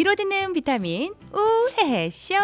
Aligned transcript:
귀로 0.00 0.14
듣는 0.14 0.54
비타민 0.54 1.12
우혜혜쇼. 1.30 2.34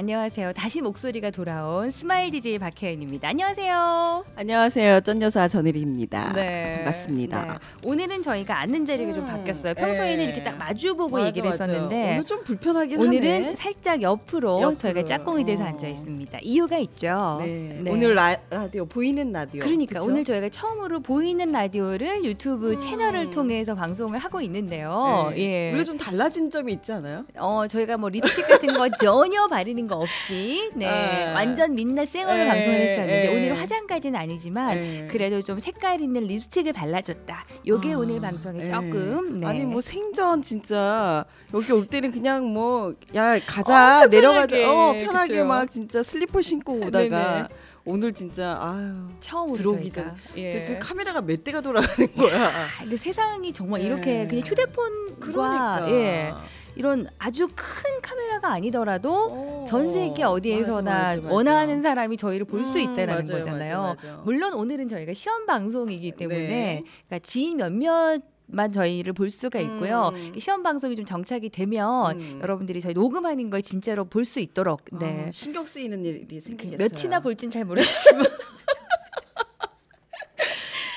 안녕하세요. 0.00 0.54
다시 0.54 0.80
목소리가 0.80 1.30
돌아온 1.30 1.90
스마일 1.90 2.30
DJ 2.30 2.58
박혜연입니다. 2.58 3.28
안녕하세요. 3.28 4.24
안녕하세요. 4.34 5.00
쩐 5.02 5.20
여사 5.20 5.46
전혜리입니다. 5.46 6.32
네. 6.32 6.76
반갑습니다. 6.86 7.44
네. 7.44 7.58
오늘은 7.84 8.22
저희가 8.22 8.60
앉는 8.60 8.86
자리가 8.86 9.12
좀 9.12 9.24
음, 9.24 9.28
바뀌었어요. 9.28 9.74
평소에는 9.74 10.20
예. 10.20 10.24
이렇게 10.24 10.42
딱 10.42 10.56
마주 10.56 10.96
보고 10.96 11.18
맞아, 11.18 11.26
얘기를 11.26 11.50
맞아. 11.50 11.64
했었는데 11.64 12.12
오늘 12.14 12.24
좀 12.24 12.42
불편하긴 12.44 12.98
오늘은 12.98 13.44
하네. 13.44 13.56
살짝 13.56 14.00
옆으로, 14.00 14.62
옆으로. 14.62 14.74
저희가 14.74 15.04
짝꿍이 15.04 15.44
돼서 15.44 15.64
어. 15.64 15.66
앉아 15.66 15.86
있습니다. 15.88 16.38
이유가 16.44 16.78
있죠. 16.78 17.36
네. 17.42 17.80
네. 17.84 17.90
오늘 17.90 18.14
라, 18.14 18.34
라디오 18.48 18.86
보이는 18.86 19.30
라디오. 19.30 19.60
그러니까 19.62 19.98
그쵸? 20.00 20.10
오늘 20.10 20.24
저희가 20.24 20.48
처음으로 20.48 21.00
보이는 21.00 21.52
라디오를 21.52 22.24
유튜브 22.24 22.72
음. 22.72 22.78
채널을 22.78 23.32
통해서 23.32 23.74
방송을 23.74 24.18
하고 24.18 24.40
있는데요. 24.40 25.30
네. 25.34 25.42
예. 25.42 25.70
우리가 25.72 25.84
좀 25.84 25.98
달라진 25.98 26.50
점이 26.50 26.72
있지 26.72 26.90
않아요? 26.90 27.26
어 27.36 27.66
저희가 27.68 27.98
뭐 27.98 28.08
립스틱 28.08 28.48
같은 28.48 28.72
거 28.72 28.88
전혀 28.98 29.46
바르는 29.46 29.88
거 29.90 29.96
없이 29.96 30.70
네 30.74 30.86
아. 30.86 31.32
완전 31.34 31.74
민낯 31.74 32.08
생얼로 32.08 32.40
에, 32.40 32.46
방송을 32.46 32.80
했었는데 32.80 33.26
에. 33.32 33.36
오늘은 33.36 33.56
화장까지는 33.56 34.18
아니지만 34.18 34.80
네. 34.80 35.08
그래도 35.10 35.42
좀 35.42 35.58
색깔 35.58 36.00
있는 36.00 36.26
립스틱을 36.28 36.72
발라줬다. 36.72 37.44
요게 37.66 37.94
아, 37.94 37.98
오늘 37.98 38.20
방송에 38.20 38.60
네. 38.62 38.64
조금 38.64 39.40
네. 39.40 39.46
아니 39.48 39.64
뭐 39.64 39.80
생전 39.80 40.42
진짜 40.42 41.24
여기 41.52 41.72
올 41.72 41.86
때는 41.86 42.12
그냥 42.12 42.46
뭐 42.52 42.94
야 43.14 43.38
가자 43.44 44.06
내려가자 44.06 44.56
편하게, 44.56 44.64
어 44.64 44.92
편하게 45.04 45.32
그쵸. 45.34 45.44
막 45.46 45.70
진짜 45.70 46.02
슬리퍼 46.04 46.40
신고 46.40 46.74
오다가. 46.86 47.48
오늘 47.86 48.12
진짜 48.12 48.58
아유 48.60 49.08
처음으로 49.20 49.56
들어오기 49.56 49.90
저희가 49.90 50.14
예. 50.36 50.50
근데 50.52 50.62
지금 50.64 50.80
카메라가 50.80 51.22
몇 51.22 51.42
대가 51.42 51.60
돌아가는 51.62 52.06
거야. 52.14 52.46
아, 52.46 52.66
근데 52.78 52.94
세상이 52.96 53.52
정말 53.54 53.80
네. 53.80 53.86
이렇게 53.86 54.26
그냥 54.28 54.46
휴대폰과 54.46 55.16
그러니까 55.18 55.90
예 55.90 56.32
이런 56.76 57.06
아주 57.18 57.48
큰 57.48 58.00
카메라가 58.02 58.52
아니더라도 58.52 59.28
어. 59.30 59.64
전 59.68 59.92
세계 59.92 60.22
어디에서나 60.24 60.90
맞아, 60.90 61.16
맞아, 61.16 61.20
맞아. 61.22 61.34
원하는 61.34 61.82
사람이 61.82 62.16
저희를 62.16 62.46
볼수 62.46 62.78
음, 62.78 62.82
있다라는 62.92 63.24
거잖아요. 63.24 63.94
물론 64.24 64.54
오늘은 64.54 64.88
저희가 64.88 65.12
시험 65.12 65.46
방송이기 65.46 66.12
때문에 66.12 66.38
네. 66.48 66.84
그러니까 67.06 67.18
지인 67.26 67.56
몇몇 67.58 68.20
만 68.52 68.72
저희를 68.72 69.12
볼 69.12 69.30
수가 69.30 69.60
있고요. 69.60 70.10
음. 70.12 70.32
시험 70.40 70.64
방송이 70.64 70.96
좀 70.96 71.04
정착이 71.04 71.50
되면 71.50 72.18
음. 72.18 72.38
여러분들이 72.42 72.80
저희 72.80 72.94
녹음하는 72.94 73.48
걸 73.48 73.62
진짜로 73.62 74.04
볼 74.06 74.24
수 74.24 74.40
있도록 74.40 74.82
네. 74.98 75.26
아, 75.28 75.30
신경 75.32 75.64
쓰이는 75.64 76.04
일이 76.04 76.26
그 76.28 76.40
생기겠어요. 76.40 76.88
몇이나 76.88 77.20
볼진 77.20 77.48
잘 77.50 77.64
모르겠지만 77.64 78.24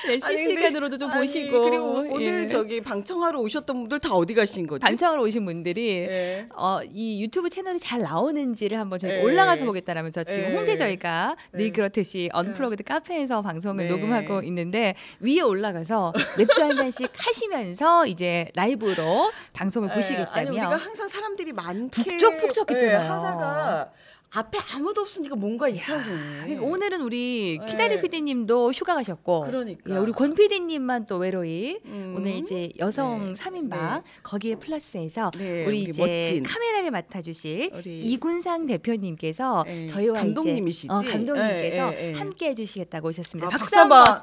네, 0.06 0.18
실시간으로도 0.18 0.96
좀 0.98 1.10
아니, 1.10 1.20
보시고 1.20 1.64
그리고 1.64 1.84
오늘 2.10 2.44
예. 2.44 2.48
저기 2.48 2.80
방청하러 2.80 3.38
오셨던 3.40 3.76
분들 3.80 4.00
다 4.00 4.14
어디 4.14 4.34
가신 4.34 4.66
거지? 4.66 4.80
반창으로 4.80 5.22
오신 5.22 5.44
분들이 5.44 6.06
예. 6.08 6.46
어, 6.54 6.80
이 6.92 7.22
유튜브 7.22 7.48
채널이 7.48 7.78
잘 7.78 8.02
나오는지를 8.02 8.78
한번 8.78 8.98
저희 8.98 9.12
가 9.12 9.18
예. 9.18 9.22
올라가서 9.22 9.64
보겠다라면서 9.64 10.24
지금 10.24 10.44
예. 10.44 10.54
홍대 10.56 10.76
저희가 10.76 11.36
늘 11.52 11.66
예. 11.66 11.70
그렇듯이 11.70 12.28
언플러그드 12.32 12.82
카페에서 12.84 13.42
방송을 13.42 13.84
네. 13.84 13.90
녹음하고 13.90 14.42
있는데 14.42 14.94
위에 15.20 15.40
올라가서 15.40 16.12
맥주 16.38 16.62
한 16.62 16.76
잔씩 16.76 17.10
하시면서 17.16 18.06
이제 18.06 18.50
라이브로 18.54 19.30
방송을 19.52 19.88
예. 19.88 19.92
아니 19.92 20.00
보시겠다면 20.00 20.48
우리가 20.48 20.76
항상 20.76 21.08
사람들이 21.08 21.52
많게 21.52 22.02
북적북적했잖아요. 22.02 22.94
예, 22.94 23.08
하다가 23.08 23.92
앞에 24.34 24.58
아무도 24.74 25.02
없으니까 25.02 25.36
뭔가 25.36 25.68
이상해. 25.68 26.04
그러니까 26.42 26.62
오늘은 26.66 27.02
우리 27.02 27.58
예. 27.62 27.66
키다리 27.66 28.00
PD님도 28.02 28.72
휴가 28.72 28.94
가셨고 28.94 29.46
그러니까. 29.46 29.94
예, 29.94 29.96
우리 29.96 30.10
권 30.12 30.34
PD님만 30.34 31.06
또 31.06 31.18
외로이 31.18 31.78
음. 31.84 32.14
오늘 32.16 32.32
이제 32.32 32.70
여성 32.78 33.34
네. 33.34 33.40
3인방 33.40 33.70
네. 33.70 34.02
거기에 34.24 34.56
플러스해서 34.56 35.30
네, 35.38 35.64
우리 35.66 35.82
우리 35.84 35.90
이제 35.90 36.02
멋진 36.02 36.42
카메라를 36.42 36.90
맡아주실 36.90 37.70
우리 37.74 37.98
이군상 37.98 38.66
대표님께서 38.66 39.64
네, 39.66 39.86
저희와 39.86 40.18
감독님이시지? 40.18 40.86
이제 40.86 40.92
어, 40.92 41.12
감독님께서 41.12 41.90
네, 41.90 41.96
네, 41.96 42.12
네. 42.12 42.18
함께 42.18 42.48
해주시겠다고 42.48 43.08
오셨습니다. 43.08 43.46
아, 43.46 43.50
박수 43.50 43.64
박수 43.64 43.78
한번. 43.78 44.00
한번. 44.06 44.20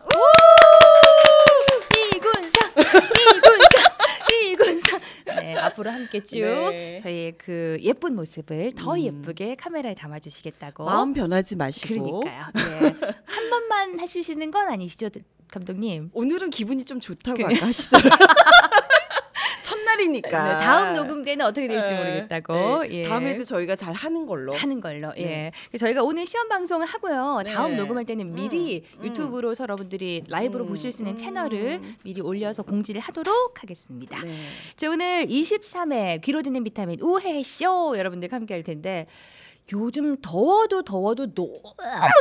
이군상, 2.15 2.71
이군상, 2.75 3.91
이군상. 4.43 4.99
네 5.39 5.55
앞으로 5.71 5.91
함께 5.91 6.23
쭉 6.23 6.39
네. 6.39 6.99
저희의 7.01 7.33
그 7.37 7.77
예쁜 7.81 8.15
모습을 8.15 8.71
더 8.73 8.93
음. 8.93 8.99
예쁘게 9.01 9.55
카메라에 9.55 9.95
담아주시겠다고. 9.95 10.85
마음 10.85 11.13
변하지 11.13 11.55
마시고. 11.55 12.21
그러니까요. 12.21 12.45
네. 12.53 12.61
한 13.25 13.49
번만 13.49 13.99
해주시는 13.99 14.51
건 14.51 14.67
아니시죠, 14.69 15.09
감독님? 15.51 16.11
오늘은 16.13 16.49
기분이 16.49 16.85
좀 16.85 16.99
좋다고 16.99 17.37
그- 17.37 17.45
아까 17.45 17.67
하시더라고요. 17.67 18.11
첫날이니까. 19.91 20.29
네, 20.29 20.65
다음 20.65 20.93
녹음 20.93 21.23
때는 21.23 21.45
어떻게 21.45 21.67
될지 21.67 21.93
예, 21.93 21.97
모르겠다고. 21.97 22.83
네. 22.83 22.89
예. 22.91 23.07
다음에도 23.07 23.43
저희가 23.43 23.75
잘 23.75 23.93
하는 23.93 24.25
걸로. 24.25 24.53
하는 24.53 24.79
걸로. 24.79 25.11
예. 25.17 25.23
네. 25.23 25.51
그래서 25.69 25.85
저희가 25.85 26.03
오늘 26.03 26.25
시험 26.25 26.47
방송을 26.49 26.85
하고요. 26.85 27.43
다음 27.47 27.71
네. 27.71 27.77
녹음할 27.77 28.05
때는 28.05 28.33
미리 28.33 28.83
음, 28.99 29.05
유튜브로 29.05 29.53
여러분들이 29.59 30.23
라이브로 30.27 30.65
음, 30.65 30.69
보실 30.69 30.91
수 30.91 31.01
있는 31.01 31.13
음. 31.13 31.17
채널을 31.17 31.81
미리 32.03 32.21
올려서 32.21 32.63
공지를 32.63 33.01
하도록 33.01 33.61
하겠습니다. 33.61 34.21
네. 34.23 34.33
자, 34.75 34.89
오늘 34.89 35.25
23회 35.27 36.21
귀로 36.21 36.41
듣는 36.41 36.63
비타민 36.63 36.99
우해쇼 37.01 37.97
여러분들과 37.97 38.37
함께 38.37 38.53
할 38.53 38.63
텐데 38.63 39.07
요즘 39.73 40.17
더워도 40.21 40.83
더워도 40.83 41.33
너무 41.33 41.61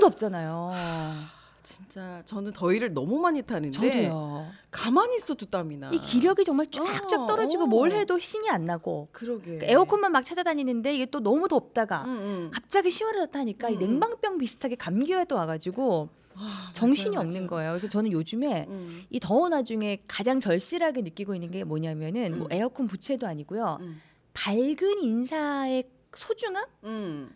덥잖아요. 0.03 1.40
진짜 1.71 2.23
저는 2.25 2.53
더위를 2.53 2.93
너무 2.93 3.19
많이 3.21 3.43
타는데 3.43 3.77
저도요. 3.79 4.51
가만히 4.71 5.17
있어도 5.17 5.47
땀이 5.47 5.77
나. 5.77 5.91
이 5.93 5.99
기력이 5.99 6.45
정말 6.45 6.67
쫙쫙 6.71 7.21
어, 7.21 7.27
떨어지고 7.27 7.65
어. 7.65 7.67
뭘 7.67 7.93
해도 7.93 8.19
신이 8.19 8.51
안 8.51 8.67
나고 8.67 9.09
그러게. 9.13 9.59
그 9.59 9.65
에어컨만 9.65 10.11
막 10.11 10.25
찾아다니는데 10.25 10.95
이게 10.95 11.07
또 11.07 11.21
너무 11.21 11.47
덥다가 11.47 12.05
응, 12.07 12.11
응. 12.19 12.51
갑자기 12.53 12.91
시원하다 12.91 13.39
하니까 13.39 13.71
이 13.71 13.75
음, 13.75 13.83
음. 13.83 13.87
냉방병 13.87 14.39
비슷하게 14.39 14.75
감기가 14.77 15.25
또 15.25 15.37
와가지고 15.37 16.09
아, 16.35 16.71
정신이 16.75 17.17
맞아요, 17.17 17.27
없는 17.27 17.41
맞아요. 17.43 17.49
거예요. 17.51 17.71
그래서 17.73 17.87
저는 17.89 18.11
요즘에 18.13 18.67
응, 18.69 19.03
이 19.11 19.21
더운 19.21 19.53
와중에 19.53 20.03
가장 20.09 20.41
절실하게 20.41 21.03
느끼고 21.03 21.35
있는 21.35 21.51
게 21.51 21.63
뭐냐면은 21.65 22.39
뭐 22.39 22.49
음. 22.49 22.53
에어컨 22.53 22.87
부채도 22.89 23.27
아니고요. 23.27 23.79
응, 23.81 24.01
밝은 24.33 25.03
인사의 25.03 25.85
소중함이 26.17 26.67
응. 26.85 27.31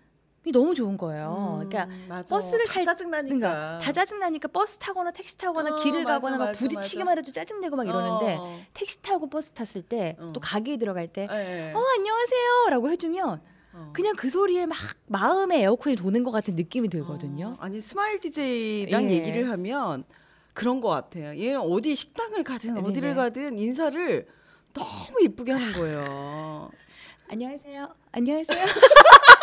너무 0.52 0.74
좋은 0.74 0.96
거예요. 0.96 1.60
음, 1.62 1.68
그러니까 1.68 1.94
맞아. 2.08 2.34
버스를 2.34 2.66
다 2.66 2.72
탈- 2.74 2.84
짜증나니까. 2.84 3.34
그러니까 3.36 3.78
다 3.78 3.92
짜증 3.92 4.18
나니까 4.18 4.48
버스 4.48 4.76
타거나 4.78 5.10
택시 5.10 5.36
타거나 5.38 5.74
어, 5.74 5.76
길을 5.76 6.02
맞아, 6.04 6.14
가거나 6.14 6.38
막 6.38 6.44
맞아, 6.46 6.58
부딪히기만 6.58 7.18
해도 7.18 7.30
짜증 7.32 7.60
내고 7.60 7.76
막 7.76 7.86
이러는데 7.86 8.36
어. 8.38 8.60
택시 8.74 9.00
타고 9.02 9.28
버스 9.28 9.50
탔을 9.52 9.82
때또 9.82 10.24
어. 10.36 10.40
가게에 10.40 10.76
들어갈 10.76 11.08
때 11.08 11.26
예, 11.30 11.70
예. 11.70 11.72
어 11.74 11.82
안녕하세요라고 11.96 12.90
해주면 12.90 13.40
어. 13.72 13.90
그냥 13.92 14.14
그 14.16 14.30
소리에 14.30 14.66
막 14.66 14.76
마음에 15.06 15.60
에어컨이 15.62 15.96
도는 15.96 16.22
것 16.24 16.30
같은 16.30 16.54
느낌이 16.56 16.88
들거든요. 16.88 17.56
어, 17.58 17.62
아니 17.62 17.80
스마일 17.80 18.20
DJ랑 18.20 19.10
예. 19.10 19.14
얘기를 19.16 19.50
하면 19.50 20.04
그런 20.52 20.80
것 20.80 20.88
같아요. 20.88 21.36
얘는 21.40 21.60
어디 21.60 21.94
식당을 21.94 22.44
가든 22.44 22.74
네네. 22.74 22.86
어디를 22.88 23.14
가든 23.16 23.58
인사를 23.58 24.26
너무 24.72 25.20
이쁘게 25.22 25.52
하는 25.52 25.72
거예요. 25.72 26.70
안녕하세요. 27.30 27.88
안녕하세요. 28.12 28.64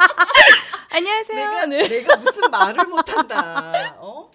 안녕하세요. 0.90 1.36
내가 1.36 1.66
네. 1.66 1.82
내가 1.82 2.16
무슨 2.16 2.50
말을 2.50 2.84
못한다. 2.86 3.96
어? 3.98 4.30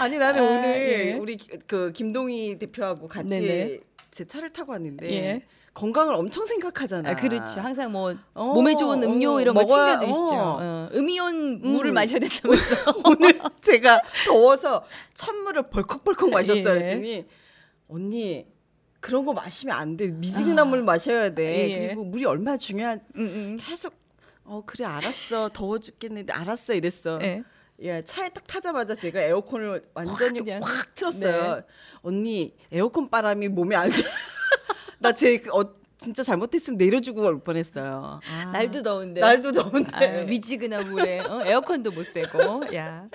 아니 0.00 0.18
나는 0.18 0.40
아, 0.42 0.44
오늘 0.44 0.64
예. 1.08 1.12
우리 1.14 1.36
기- 1.36 1.58
그 1.66 1.92
김동희 1.92 2.58
대표하고 2.58 3.08
같이 3.08 3.28
네네. 3.28 3.80
제 4.10 4.24
차를 4.26 4.52
타고 4.52 4.72
왔는데 4.72 5.10
예. 5.12 5.42
건강을 5.74 6.14
엄청 6.14 6.44
생각하잖아. 6.44 7.10
아, 7.10 7.14
그렇죠. 7.14 7.60
항상 7.60 7.92
뭐 7.92 8.14
어, 8.34 8.52
몸에 8.52 8.74
좋은 8.76 9.02
음료 9.02 9.36
어, 9.36 9.40
이런 9.40 9.54
거 9.54 9.64
챙겨 9.64 9.98
드시죠. 10.00 10.20
어. 10.34 10.58
어. 10.60 10.88
음이온 10.94 11.60
음. 11.64 11.68
물을 11.72 11.92
마셔야 11.92 12.18
된다면서. 12.18 12.94
오늘 13.06 13.40
제가 13.62 14.02
더워서 14.26 14.84
찬물을 15.14 15.70
벌컥벌컥 15.70 16.30
마셨어요. 16.30 16.58
예. 16.58 16.62
그랬더니 16.64 17.26
언니 17.88 18.46
그런 19.00 19.24
거 19.24 19.32
마시면 19.32 19.74
안 19.76 19.96
돼. 19.96 20.08
미지근한 20.08 20.68
물 20.68 20.82
마셔야 20.82 21.30
돼. 21.30 21.70
예. 21.70 21.86
그리고 21.86 22.04
물이 22.04 22.24
얼마나 22.26 22.56
중요한 22.58 23.00
음, 23.16 23.20
음. 23.20 23.58
계속 23.60 23.94
어 24.44 24.62
그래 24.66 24.84
알았어 24.84 25.48
더워 25.52 25.78
죽겠는데 25.78 26.32
알았어 26.32 26.74
이랬어. 26.74 27.18
예. 27.22 27.42
야 27.84 28.02
차에 28.02 28.28
딱 28.28 28.46
타자마자 28.46 28.94
제가 28.94 29.20
에어컨을 29.20 29.82
완전히 29.94 30.38
확 30.40 30.44
그냥. 30.44 30.60
네. 30.60 30.64
확 30.64 30.94
틀었어요. 30.94 31.62
언니 32.02 32.54
에어컨 32.70 33.08
바람이 33.10 33.48
몸에 33.48 33.74
안 33.76 33.90
좋아. 33.90 34.04
나제 34.98 35.42
어, 35.52 35.62
진짜 36.02 36.22
잘못했으면 36.22 36.76
내려주고 36.76 37.22
올 37.22 37.40
뻔했어요. 37.42 38.20
아, 38.22 38.44
날도 38.46 38.82
더운데. 38.82 39.20
날도 39.20 39.52
더운데. 39.52 39.90
아유, 39.92 40.26
미지근한 40.26 40.90
물에 40.90 41.20
어? 41.20 41.42
에어컨도 41.46 41.92
못 41.92 42.04
쐬고. 42.04 42.74
야. 42.74 43.06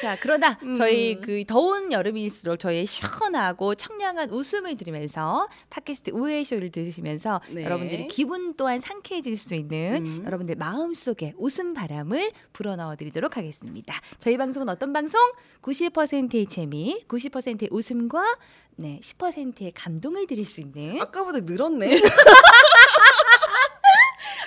자, 0.00 0.16
그러나 0.20 0.56
음. 0.62 0.76
저희 0.76 1.20
그 1.20 1.44
더운 1.46 1.92
여름일수록 1.92 2.60
저희의 2.60 2.86
시원하고 2.86 3.74
청량한 3.74 4.30
웃음을 4.30 4.76
들으면서 4.76 5.48
팟캐스트 5.70 6.12
우회 6.14 6.44
쇼를 6.44 6.70
들으시면서 6.70 7.40
네. 7.50 7.64
여러분들의 7.64 8.08
기분 8.08 8.54
또한 8.54 8.80
상쾌해질 8.80 9.36
수 9.36 9.54
있는 9.54 10.06
음. 10.06 10.22
여러분들 10.24 10.54
마음속에 10.54 11.34
웃음 11.36 11.74
바람을 11.74 12.30
불어넣어 12.52 12.96
드리도록 12.96 13.36
하겠습니다. 13.36 13.94
저희 14.20 14.36
방송은 14.36 14.68
어떤 14.68 14.92
방송? 14.92 15.20
90%의 15.62 16.46
재미, 16.46 17.02
90%의 17.08 17.68
웃음과 17.72 18.24
네, 18.80 19.00
10%의 19.02 19.72
감동을 19.74 20.26
드릴 20.28 20.44
수 20.44 20.60
있는 20.60 21.00
아까보다 21.00 21.40
늘었네. 21.40 22.00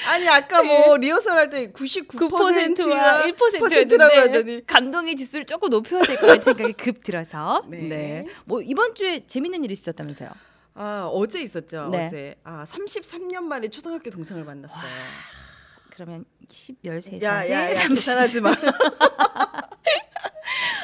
아니 0.07 0.27
아까 0.27 0.63
뭐 0.63 0.97
리허설 0.97 1.37
할 1.37 1.49
때 1.49 1.71
99%와 1.71 2.39
9%와 2.39 3.23
1%였는데 3.25 3.97
라고 3.97 4.15
하더니 4.15 4.65
감동의 4.65 5.15
지수를 5.15 5.45
조금 5.45 5.69
높여야 5.69 6.03
될것 6.03 6.27
같은 6.27 6.53
생각이 6.53 6.73
급 6.73 7.03
들어서 7.03 7.63
네. 7.69 7.77
네. 7.87 8.25
뭐 8.45 8.61
이번 8.61 8.95
주에 8.95 9.25
재밌는 9.27 9.63
일이 9.63 9.73
있었다면서요? 9.73 10.29
아 10.75 11.09
어제 11.11 11.41
있었죠. 11.41 11.89
네. 11.91 12.05
어제 12.05 12.35
아 12.43 12.63
33년 12.67 13.43
만에 13.43 13.67
초등학교 13.67 14.09
동생을 14.09 14.43
만났어요. 14.45 14.81
그러면 15.93 16.25
10, 16.49 16.81
13살, 16.83 17.21
야 17.23 17.49
야야 17.49 17.73
30. 17.73 17.89
계산하지 17.95 18.41
마. 18.41 18.51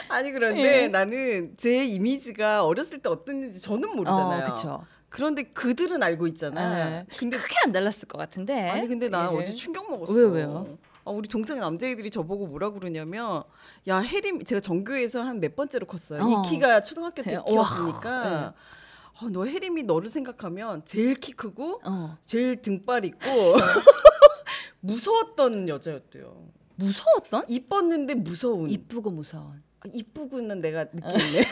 아니 0.09 0.31
그런데 0.31 0.83
예. 0.83 0.87
나는 0.87 1.53
제 1.57 1.85
이미지가 1.85 2.65
어렸을 2.65 2.99
때 2.99 3.09
어땠는지 3.09 3.61
저는 3.61 3.95
모르잖아요. 3.95 4.41
어, 4.41 4.43
그렇죠. 4.43 4.85
그런데 5.09 5.43
그들은 5.43 6.01
알고 6.03 6.27
있잖아. 6.27 6.89
네. 6.89 7.05
근데 7.17 7.37
크게 7.37 7.55
안 7.65 7.71
달랐을 7.71 8.07
것 8.07 8.17
같은데. 8.17 8.69
아니 8.69 8.87
근데 8.87 9.09
나 9.09 9.29
예. 9.31 9.37
어제 9.37 9.53
충격 9.53 9.89
먹었어. 9.89 10.11
왜요, 10.13 10.29
왜요? 10.29 10.77
아, 11.05 11.11
우리 11.11 11.27
동창 11.29 11.59
남자애들이 11.59 12.09
저보고 12.09 12.47
뭐라 12.47 12.71
그러냐면 12.71 13.43
야 13.87 13.99
혜림 13.99 14.43
제가 14.43 14.59
전교에서 14.61 15.21
한 15.21 15.39
몇 15.39 15.55
번째로 15.55 15.85
컸어요. 15.85 16.21
어. 16.23 16.43
이 16.45 16.49
키가 16.49 16.83
초등학교 16.83 17.21
때 17.23 17.35
와, 17.35 17.43
키였으니까 17.43 18.53
어, 19.21 19.27
너 19.31 19.45
혜림이 19.45 19.83
너를 19.83 20.09
생각하면 20.09 20.83
제일 20.85 21.15
키 21.15 21.31
크고 21.31 21.81
어. 21.85 22.17
제일 22.25 22.61
등발 22.61 23.05
있고 23.05 23.19
무서웠던 24.81 25.69
여자였대요. 25.69 26.47
무서웠던? 26.75 27.45
이뻤는데 27.47 28.15
무서운. 28.15 28.69
이쁘고 28.69 29.11
무서운. 29.11 29.63
아, 29.79 29.83
이쁘고는 29.91 30.61
내가 30.61 30.85
느꼈네. 30.93 31.17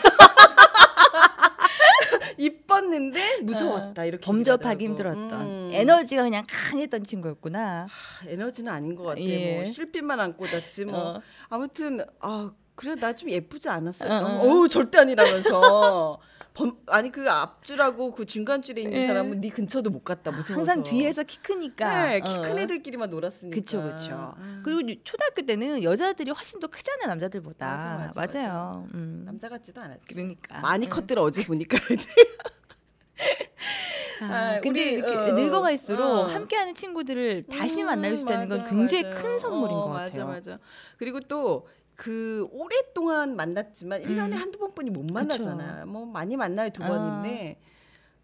이뻤는데 2.38 3.40
무서웠다 3.42 4.04
이렇게 4.04 4.24
범접하기. 4.24 4.84
힘들었던 4.84 5.40
음. 5.40 5.70
에너지가 5.72 6.22
그냥 6.22 6.44
강했던 6.48 7.04
친구였구나. 7.04 7.86
아, 7.86 8.28
에너지는 8.28 8.70
아닌 8.72 8.94
것 8.94 9.04
같아. 9.04 9.20
예. 9.20 9.56
뭐 9.56 9.64
실핏만 9.70 10.20
안 10.20 10.36
꽂았지 10.36 10.84
뭐. 10.84 10.98
어. 11.16 11.22
아무튼 11.48 12.04
아 12.20 12.50
그래 12.74 12.94
나 12.94 13.14
좀 13.14 13.30
예쁘지 13.30 13.68
않았어요. 13.70 14.10
어, 14.10 14.28
어. 14.28 14.42
어우 14.42 14.68
절대 14.68 14.98
아니라면서. 14.98 16.18
범, 16.56 16.72
아니 16.86 17.12
그 17.12 17.30
앞줄하고 17.30 18.12
그 18.12 18.24
중간 18.24 18.62
줄에 18.62 18.80
있는 18.80 19.02
예. 19.02 19.06
사람은 19.06 19.42
네 19.42 19.50
근처도 19.50 19.90
못 19.90 20.04
갔다 20.04 20.30
무서워서. 20.30 20.54
항상 20.54 20.82
뒤에서 20.82 21.22
키 21.22 21.38
크니까. 21.42 22.06
네, 22.06 22.20
키큰 22.20 22.56
어. 22.56 22.60
애들끼리만 22.60 23.10
놀았으니까. 23.10 23.54
그쵸 23.54 23.82
그쵸. 23.82 24.14
아, 24.14 24.62
그리고 24.64 24.80
초등학교 25.04 25.42
때는 25.42 25.82
여자들이 25.82 26.30
훨씬 26.30 26.58
더 26.58 26.66
크잖아요 26.68 27.08
남자들보다. 27.08 27.66
맞아, 27.66 27.98
맞아, 28.16 28.38
맞아요. 28.40 28.86
음. 28.94 29.24
남자 29.26 29.50
같지도 29.50 29.82
않았지. 29.82 30.00
그러니까. 30.08 30.60
많이 30.60 30.86
음. 30.86 30.90
컸더라 30.90 31.20
어제 31.20 31.44
보니까 31.44 31.76
애들. 31.76 32.06
아, 34.22 34.24
아, 34.56 34.60
근데 34.62 34.80
우리, 34.80 34.92
이렇게 34.92 35.14
어, 35.14 35.32
늙어갈수록 35.34 36.00
어. 36.00 36.22
함께하는 36.22 36.74
친구들을 36.74 37.48
다시 37.52 37.82
음, 37.82 37.86
만날 37.86 38.16
수 38.16 38.24
있다는 38.24 38.48
건 38.48 38.58
맞아, 38.60 38.70
굉장히 38.70 39.02
맞아요. 39.04 39.22
큰 39.22 39.38
선물인 39.38 39.76
어, 39.76 39.80
것 39.82 39.88
같아요. 39.90 40.24
맞아 40.24 40.52
맞아. 40.52 40.58
그리고 40.96 41.20
또 41.20 41.68
그 41.96 42.46
오랫동안 42.52 43.36
만났지만 43.36 44.02
일 44.02 44.08
1년에 44.08 44.32
음. 44.32 44.34
한두 44.34 44.58
번뿐이 44.58 44.90
못 44.90 45.02
그쵸. 45.02 45.14
만나잖아요. 45.14 45.86
뭐 45.86 46.04
많이 46.04 46.36
만나요 46.36 46.70
두 46.70 46.84
아. 46.84 46.88
번인데 46.88 47.58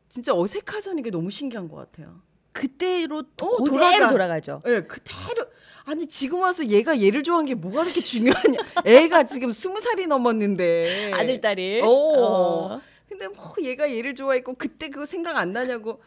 진짜 0.08 0.34
어색하다는 0.34 1.02
게 1.02 1.10
너무 1.10 1.30
신기한 1.30 1.69
것 1.69 1.76
같아요. 1.76 2.20
그때로 2.52 3.22
도- 3.34 3.46
어, 3.46 3.56
그대로 3.64 3.70
돌아가. 3.80 4.08
돌아가죠. 4.08 4.62
예, 4.66 4.82
그대로 4.82 5.46
아니 5.84 6.06
지금 6.06 6.40
와서 6.40 6.66
얘가 6.66 7.00
얘를 7.00 7.22
좋아한 7.22 7.46
게 7.46 7.54
뭐가 7.54 7.82
그렇게 7.82 8.02
중요하냐? 8.02 8.58
애가 8.84 9.24
지금 9.24 9.50
스무 9.52 9.80
살이 9.80 10.06
넘었는데 10.06 11.12
아들 11.14 11.40
딸이. 11.40 11.80
어. 11.80 11.86
어. 11.88 12.80
근데 13.08 13.26
뭐 13.28 13.54
얘가 13.62 13.90
얘를 13.90 14.14
좋아했고 14.14 14.54
그때 14.54 14.90
그거 14.90 15.06
생각 15.06 15.36
안 15.38 15.52
나냐고 15.52 16.00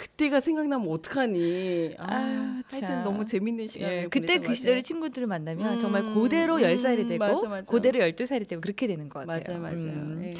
그때가 0.00 0.40
생각나면 0.40 0.88
어떡하니? 0.88 1.94
아, 1.98 2.14
아유, 2.14 2.62
하여튼 2.70 2.80
참. 2.80 3.04
너무 3.04 3.26
재밌는 3.26 3.66
시간을 3.66 3.94
예, 3.94 4.06
그때 4.08 4.38
그것 4.38 4.54
시절의. 4.54 4.82
친구들을 4.82 5.26
만나면 5.26 5.74
음, 5.74 5.80
정말 5.80 6.02
그대로 6.14 6.56
음, 6.56 6.62
10살이 6.62 7.06
되고 7.06 7.18
맞아, 7.18 7.46
맞아. 7.46 7.70
그대로 7.70 7.98
12살이 7.98 8.48
되고 8.48 8.62
그렇게 8.62 8.86
되는 8.86 9.10
것 9.10 9.26
맞아 9.26 9.40
같아요. 9.40 9.58
맞아. 9.60 9.84
음. 9.84 10.22
예. 10.24 10.34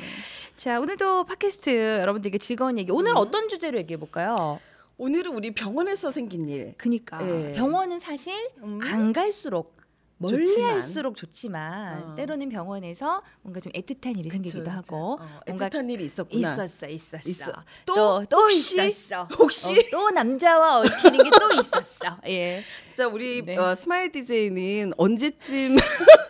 자, 0.57 0.81
오늘도 0.81 1.25
팟캐스트 1.25 1.99
여러분들께 2.01 2.39
즐거운 2.39 2.79
얘기. 2.79 2.91
오늘 2.91 3.13
음. 3.13 3.17
어떤 3.19 3.51
주제로 3.51 3.77
얘기해 3.79 3.99
볼까요? 3.99 4.59
오늘은 4.97 5.35
우리 5.35 5.53
병원에서 5.53 6.11
생긴 6.11 6.49
일. 6.49 6.73
그니까 6.79 7.21
예. 7.29 7.53
병원은 7.53 7.99
사실 7.99 8.33
음. 8.63 8.81
안 8.83 9.13
갈수록 9.13 9.75
멀리 10.23 10.45
좋지만. 10.47 10.71
할수록 10.75 11.17
좋지만 11.17 12.03
어. 12.11 12.15
때로는 12.15 12.51
병원에서 12.51 13.23
뭔가 13.41 13.59
좀 13.59 13.73
애틋한 13.73 14.19
일이 14.19 14.29
그쵸, 14.29 14.43
생기기도 14.43 14.65
그쵸. 14.65 14.71
하고 14.71 15.13
어, 15.21 15.41
뭔가 15.47 15.69
애틋한 15.71 15.91
일이 15.91 16.05
있었구나. 16.05 16.53
있었어, 16.55 16.87
있었어. 16.89 17.29
있어. 17.31 17.53
또, 17.87 17.95
또 17.95 18.25
또 18.29 18.37
혹시? 18.43 18.87
있었어. 18.87 19.25
혹시? 19.39 19.71
어, 19.71 19.75
또 19.91 20.11
남자와 20.11 20.81
얽히는 20.81 21.25
게 21.25 21.31
또 21.31 21.51
있었어. 21.53 22.19
예. 22.29 22.63
진짜 22.85 23.09
우리 23.09 23.43
네. 23.43 23.57
어, 23.57 23.75
스마일 23.75 24.13
DJ는 24.13 24.93
언제쯤 24.99 25.77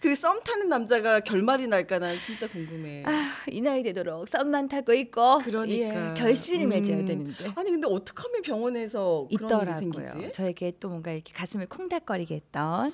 그썸 0.00 0.40
타는 0.44 0.68
남자가 0.68 1.20
결말이 1.20 1.66
날까 1.66 1.98
난 1.98 2.16
진짜 2.24 2.46
궁금해. 2.48 3.02
아, 3.06 3.10
이 3.50 3.60
나이 3.60 3.82
되도록 3.82 4.28
썸만 4.28 4.68
타고 4.68 4.92
있고 4.94 5.38
그러니까. 5.44 6.10
예, 6.10 6.14
결실을 6.16 6.66
맺어야 6.66 6.98
음. 6.98 7.04
되는데. 7.04 7.52
아니 7.56 7.70
근데 7.70 7.86
어떻게 7.88 8.22
하면 8.22 8.42
병원에서 8.42 9.26
그런 9.34 9.62
일이 9.62 9.70
있더라고요. 9.70 10.06
생기지? 10.12 10.32
저에게 10.32 10.72
또 10.80 10.88
뭔가 10.88 11.12
이렇게 11.12 11.32
가슴을 11.32 11.66
콩닥거리게 11.66 12.34
했던 12.36 12.92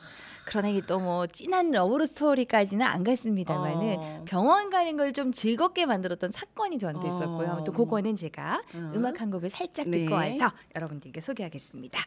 그러나 0.49 0.69
이게 0.69 0.81
또뭐 0.87 1.27
진한 1.29 1.71
러브로 1.71 2.06
스토리까지는 2.06 2.85
안 2.87 3.05
갔습니다만은 3.05 3.97
어. 3.99 4.25
병원 4.27 4.71
가는 4.71 4.97
걸 4.97 5.09
좀 5.12 5.33
즐겁게 5.33 5.87
만들었던 5.87 6.31
사건이 6.33 6.79
저한테 6.79 7.09
어. 7.09 7.15
있었고요. 7.17 7.62
또 7.65 7.73
그거는 7.73 8.15
제가 8.15 8.62
어. 8.75 8.93
음악 8.95 9.21
한 9.21 9.31
곡을 9.31 9.50
살짝 9.50 9.89
네. 9.89 10.00
듣고 10.00 10.15
와서 10.15 10.53
여러분들께 10.77 11.21
소개하겠습니다. 11.21 11.99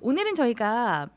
오늘은 0.00 0.34
저희가 0.34 1.08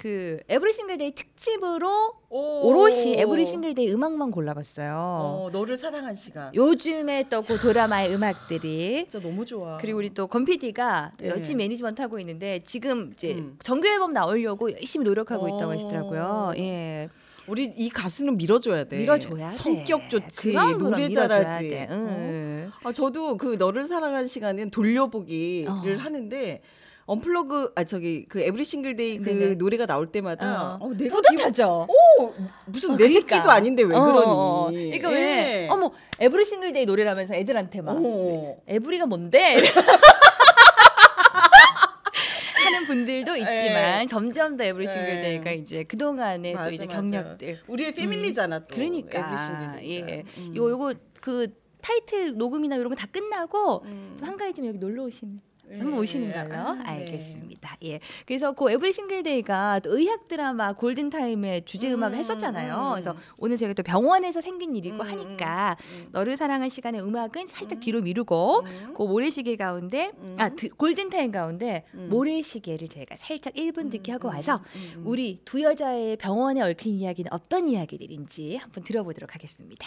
그 0.00 0.40
Every 0.48 0.72
Single 0.72 0.96
Day 0.96 1.14
특집으로 1.14 2.14
오. 2.30 2.68
오롯이 2.68 3.16
Every 3.18 3.44
Single 3.44 3.74
Day 3.74 3.92
음악만 3.92 4.30
골라봤어요. 4.30 4.94
어, 4.94 5.50
너를 5.52 5.76
사랑한 5.76 6.14
시간. 6.14 6.54
요즘에 6.54 7.28
또그 7.28 7.58
드라마의 7.58 8.14
음악들이 8.14 9.04
진짜 9.10 9.20
너무 9.20 9.44
좋아. 9.44 9.76
그리고 9.76 9.98
우리 9.98 10.14
또 10.14 10.26
건PD가 10.26 11.12
예. 11.22 11.28
열심히 11.28 11.64
매니지먼트 11.64 12.00
하고 12.00 12.18
있는데 12.18 12.62
지금 12.64 13.12
이제 13.12 13.34
음. 13.34 13.58
정규 13.62 13.88
앨범 13.88 14.14
나오려고 14.14 14.72
열심히 14.72 15.04
노력하고 15.04 15.48
있다고 15.48 15.66
어. 15.66 15.74
하시더라고요. 15.74 16.52
예. 16.56 17.10
우리 17.46 17.64
이 17.64 17.90
가수는 17.90 18.38
밀어줘야 18.38 18.84
돼. 18.84 18.96
밀어줘야 19.00 19.50
돼. 19.50 19.54
성격 19.54 20.08
좋지. 20.08 20.52
그럼, 20.52 20.78
그럼 20.78 20.90
노래 20.92 21.12
잘하지. 21.12 21.68
돼. 21.68 21.88
응. 21.90 22.70
어? 22.72 22.88
아 22.88 22.92
저도 22.92 23.36
그 23.36 23.56
너를 23.58 23.86
사랑한 23.86 24.28
시간은 24.28 24.70
돌려보기를 24.70 25.68
어. 25.68 25.98
하는데 25.98 26.62
unplug 27.10 27.72
아 27.74 27.82
저기 27.82 28.24
그 28.28 28.40
Every 28.40 28.64
Single 28.64 28.94
Day 28.94 29.18
그 29.18 29.24
네네. 29.30 29.54
노래가 29.56 29.84
나올 29.86 30.12
때마다 30.12 30.74
어. 30.74 30.78
어, 30.86 30.90
내가 30.94 31.16
뿌듯하죠. 31.16 31.88
기분- 31.88 32.28
오 32.28 32.34
무슨 32.66 32.90
어, 32.92 32.96
내 32.96 33.08
그러니까. 33.08 33.36
새끼도 33.36 33.50
아닌데 33.50 33.82
왜 33.82 33.96
어, 33.96 34.04
그러니? 34.04 34.26
어, 34.26 34.30
어. 34.30 34.70
그러니까 34.70 35.08
왜 35.08 35.20
예. 35.64 35.68
어머 35.70 35.90
Every 36.20 36.44
Single 36.44 36.72
Day 36.72 36.86
노래라면서 36.86 37.34
애들한테 37.34 37.80
막 37.82 37.96
어. 38.00 38.62
Every가 38.68 39.06
뭔데? 39.06 39.56
하는 42.64 42.86
분들도 42.86 43.36
있지만 43.36 44.02
예. 44.02 44.06
점점 44.08 44.56
더 44.56 44.64
Every 44.64 44.84
예. 44.84 44.86
Single 44.86 45.20
Day가 45.22 45.50
이제 45.52 45.82
그동안의 45.84 46.54
맞아, 46.54 46.68
또 46.68 46.74
이제 46.74 46.86
맞아. 46.86 47.00
경력들 47.00 47.58
우리의 47.66 47.92
패밀리잖아 47.92 48.58
또. 48.60 48.66
Every 48.74 49.02
그러니까. 49.02 49.82
예. 49.82 50.24
음. 50.38 50.56
요 50.56 50.70
요거 50.70 50.94
그 51.20 51.48
타이틀 51.80 52.36
녹음이나 52.36 52.76
이런 52.76 52.88
거 52.90 52.94
다 52.94 53.06
끝나고 53.10 53.82
음. 53.84 54.14
좀 54.18 54.28
한가위 54.28 54.52
좀 54.52 54.66
여기 54.66 54.78
놀러 54.78 55.04
오시는 55.04 55.34
예. 55.34 55.49
한번 55.78 55.98
오시는 55.98 56.32
걸로 56.32 56.54
아. 56.54 56.78
알겠습니다. 56.84 57.76
예. 57.84 58.00
그래서 58.26 58.52
그 58.52 58.70
Every 58.70 58.92
Single 58.92 59.22
Day가 59.22 59.80
또 59.80 59.96
의학 59.96 60.26
드라마 60.28 60.72
골든 60.72 61.10
타임의 61.10 61.64
주제 61.64 61.92
음악을 61.92 62.16
음, 62.16 62.18
했었잖아요. 62.18 62.74
음. 62.74 62.90
그래서 62.92 63.14
오늘 63.38 63.56
저희가 63.56 63.74
또 63.74 63.82
병원에서 63.82 64.40
생긴 64.40 64.74
일이고 64.74 64.96
음, 64.96 65.00
하니까 65.00 65.76
음. 65.80 66.08
너를 66.12 66.36
사랑한 66.36 66.68
시간의 66.68 67.02
음악은 67.02 67.46
살짝 67.46 67.78
음. 67.78 67.80
뒤로 67.80 68.00
미루고 68.02 68.60
음. 68.60 68.94
그 68.96 69.02
모래시계 69.02 69.56
가운데 69.56 70.12
음. 70.18 70.36
아 70.38 70.48
드- 70.50 70.68
골든 70.70 71.10
타임 71.10 71.30
가운데 71.30 71.84
음. 71.94 72.08
모래시계를 72.10 72.88
저희가 72.88 73.16
살짝 73.16 73.54
1분 73.54 73.90
듣기 73.90 74.10
하고 74.10 74.28
음, 74.28 74.34
와서. 74.34 74.60
우리 75.04 75.40
두 75.44 75.62
여자의 75.62 76.16
병원에 76.16 76.60
얽힌 76.62 76.94
이야기는 76.94 77.32
어떤 77.32 77.68
이야기들인지 77.68 78.56
한번 78.56 78.84
들어보도록 78.84 79.34
하겠습니다. 79.34 79.86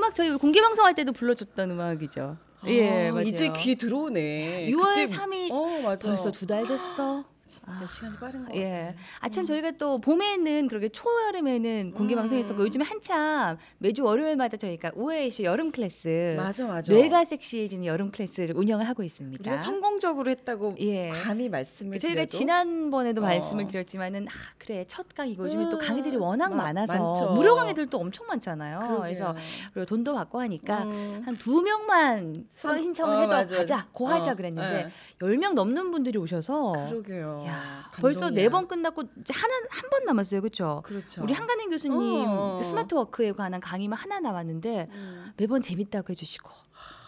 음악 0.00 0.14
저희 0.14 0.34
공개 0.36 0.62
방송할 0.62 0.94
때도 0.94 1.12
불러줬던 1.12 1.72
음악이죠. 1.72 2.38
예, 2.68 3.08
아, 3.08 3.12
맞아요. 3.12 3.26
이제 3.26 3.50
귀에 3.58 3.74
들어오네. 3.74 4.70
6월 4.70 4.94
그때- 4.94 5.14
3일 5.14 5.50
어, 5.52 5.80
맞아. 5.84 6.08
벌써 6.08 6.32
두 6.32 6.46
달 6.46 6.66
됐어. 6.66 7.24
진짜 7.58 7.86
시간이 7.86 8.16
빠른 8.16 8.44
거 8.44 8.54
예. 8.56 8.94
아참 9.18 9.44
저희가 9.44 9.72
또 9.72 10.00
봄에는 10.00 10.68
그렇게 10.68 10.88
초여름에는 10.88 11.92
공개 11.92 12.14
음. 12.14 12.18
방송했었고 12.18 12.62
요즘에 12.62 12.84
한참 12.84 13.56
매주 13.78 14.04
월요일마다 14.04 14.56
저희가 14.56 14.92
우혜혜쇼 14.94 15.42
여름 15.44 15.70
클래스 15.70 16.34
맞아, 16.36 16.66
맞아. 16.66 16.92
뇌가 16.92 17.24
섹시해지는 17.24 17.84
여름 17.86 18.10
클래스를 18.10 18.56
운영을 18.56 18.86
하고 18.88 19.02
있습니다. 19.02 19.40
우리가 19.42 19.56
성공적으로 19.56 20.30
했다고 20.30 20.76
예. 20.80 21.10
감히 21.10 21.48
말씀을 21.48 21.98
저희가 21.98 22.26
드려도 22.26 22.36
지난번에도 22.38 23.20
어. 23.20 23.24
말씀을 23.24 23.66
드렸지만은 23.66 24.26
아 24.28 24.32
그래 24.58 24.84
첫 24.86 25.06
강이고 25.14 25.44
요즘에 25.44 25.64
또 25.70 25.76
음, 25.76 25.80
강의들이 25.80 26.16
워낙 26.16 26.50
마- 26.50 26.64
많아서 26.64 26.92
많죠. 26.92 27.32
무료 27.32 27.54
강의들도 27.56 27.98
엄청 27.98 28.26
많잖아요. 28.28 28.78
그러게요. 28.78 29.00
그래서 29.00 29.34
그리고 29.74 29.86
돈도 29.86 30.14
받고 30.14 30.40
하니까 30.40 30.84
음. 30.84 31.22
한 31.26 31.36
두 31.40 31.62
명만 31.62 32.46
수강 32.54 32.76
한- 32.76 32.82
신청을 32.82 33.16
어, 33.16 33.20
해도 33.22 33.32
맞아. 33.32 33.56
가자 33.56 33.88
고 33.92 34.06
하자 34.08 34.32
어, 34.32 34.34
그랬는데 34.34 34.86
예. 34.86 34.90
열 35.26 35.40
명 35.40 35.54
넘는 35.54 35.90
분들이 35.90 36.18
오셔서 36.18 36.72
그러게요. 36.90 37.39
야. 37.46 37.90
벌써 38.00 38.30
네 38.30 38.48
번 38.48 38.66
끝났고 38.68 39.02
이제 39.20 39.32
하나 39.34 39.54
한 39.70 39.90
번 39.90 40.04
남았어요, 40.04 40.40
그렇죠? 40.40 40.82
그렇죠. 40.84 41.22
우리 41.22 41.32
한가는 41.32 41.68
교수님 41.70 42.24
어. 42.28 42.62
스마트 42.64 42.94
워크에 42.94 43.32
관한 43.32 43.60
강의만 43.60 43.98
하나 43.98 44.20
남았는데 44.20 44.88
음. 44.90 45.32
매번 45.36 45.60
재밌다고 45.60 46.10
해주시고 46.10 46.48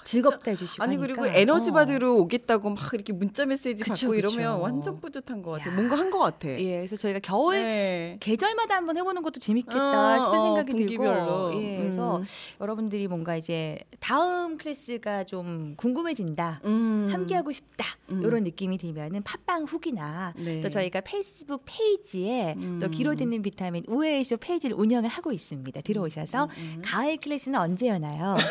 즐겁다 0.05 0.51
해주시고 0.53 0.83
아니 0.83 0.97
하니까, 0.97 1.23
그리고 1.23 1.27
에너지 1.39 1.71
어. 1.71 1.73
받으러 1.73 2.13
오겠다고 2.15 2.71
막 2.71 2.79
이렇게 2.95 3.13
문자 3.13 3.45
메시지 3.47 3.83
그쵸, 3.85 4.09
받고 4.09 4.13
그쵸. 4.13 4.15
이러면 4.15 4.61
완전 4.61 5.01
뿌듯한 5.01 5.43
것 5.43 5.53
같아. 5.53 5.71
야. 5.71 5.75
뭔가 5.75 5.97
한 5.99 6.11
것 6.11 6.19
같아. 6.19 6.49
예, 6.49 6.77
그래서 6.79 6.97
저희가 6.97 7.21
겨울 7.21 7.55
네. 7.57 8.17
계절마다 8.21 8.77
한번 8.77 8.97
해보는 8.99 9.23
것도 9.23 9.41
재밌겠다 9.41 10.17
어, 10.19 10.23
싶은 10.25 10.39
어, 10.39 10.45
생각이 10.45 10.73
분기별로. 10.73 11.51
들고, 11.51 11.63
예, 11.63 11.77
그래서 11.79 12.19
음. 12.19 12.25
여러분들이 12.61 13.09
뭔가 13.09 13.37
이제 13.37 13.79
다음 14.01 14.57
클래스가 14.59 15.25
좀 15.25 15.75
궁금해진다. 15.77 16.61
음. 16.65 17.09
함께하고 17.11 17.53
싶다 17.53 17.87
음. 18.11 18.23
이런 18.23 18.45
느낌이 18.45 18.77
들면은 18.79 19.23
팟빵 19.23 19.65
후기나 19.65 20.35
네. 20.37 20.61
또 20.61 20.69
저희가 20.69 21.01
페이스북 21.01 21.63
페이지에 21.65 22.55
또 22.81 22.87
음. 22.87 22.91
기로 22.93 23.15
듣는 23.15 23.41
비타민 23.43 23.85
우에이쇼 23.89 24.37
페이지를 24.39 24.77
운영을 24.77 25.09
하고 25.09 25.33
있습니다. 25.33 25.81
들어오셔서 25.81 26.49
음. 26.59 26.83
가을 26.85 27.17
클래스는 27.17 27.59
언제 27.59 27.89
여나요? 27.89 28.37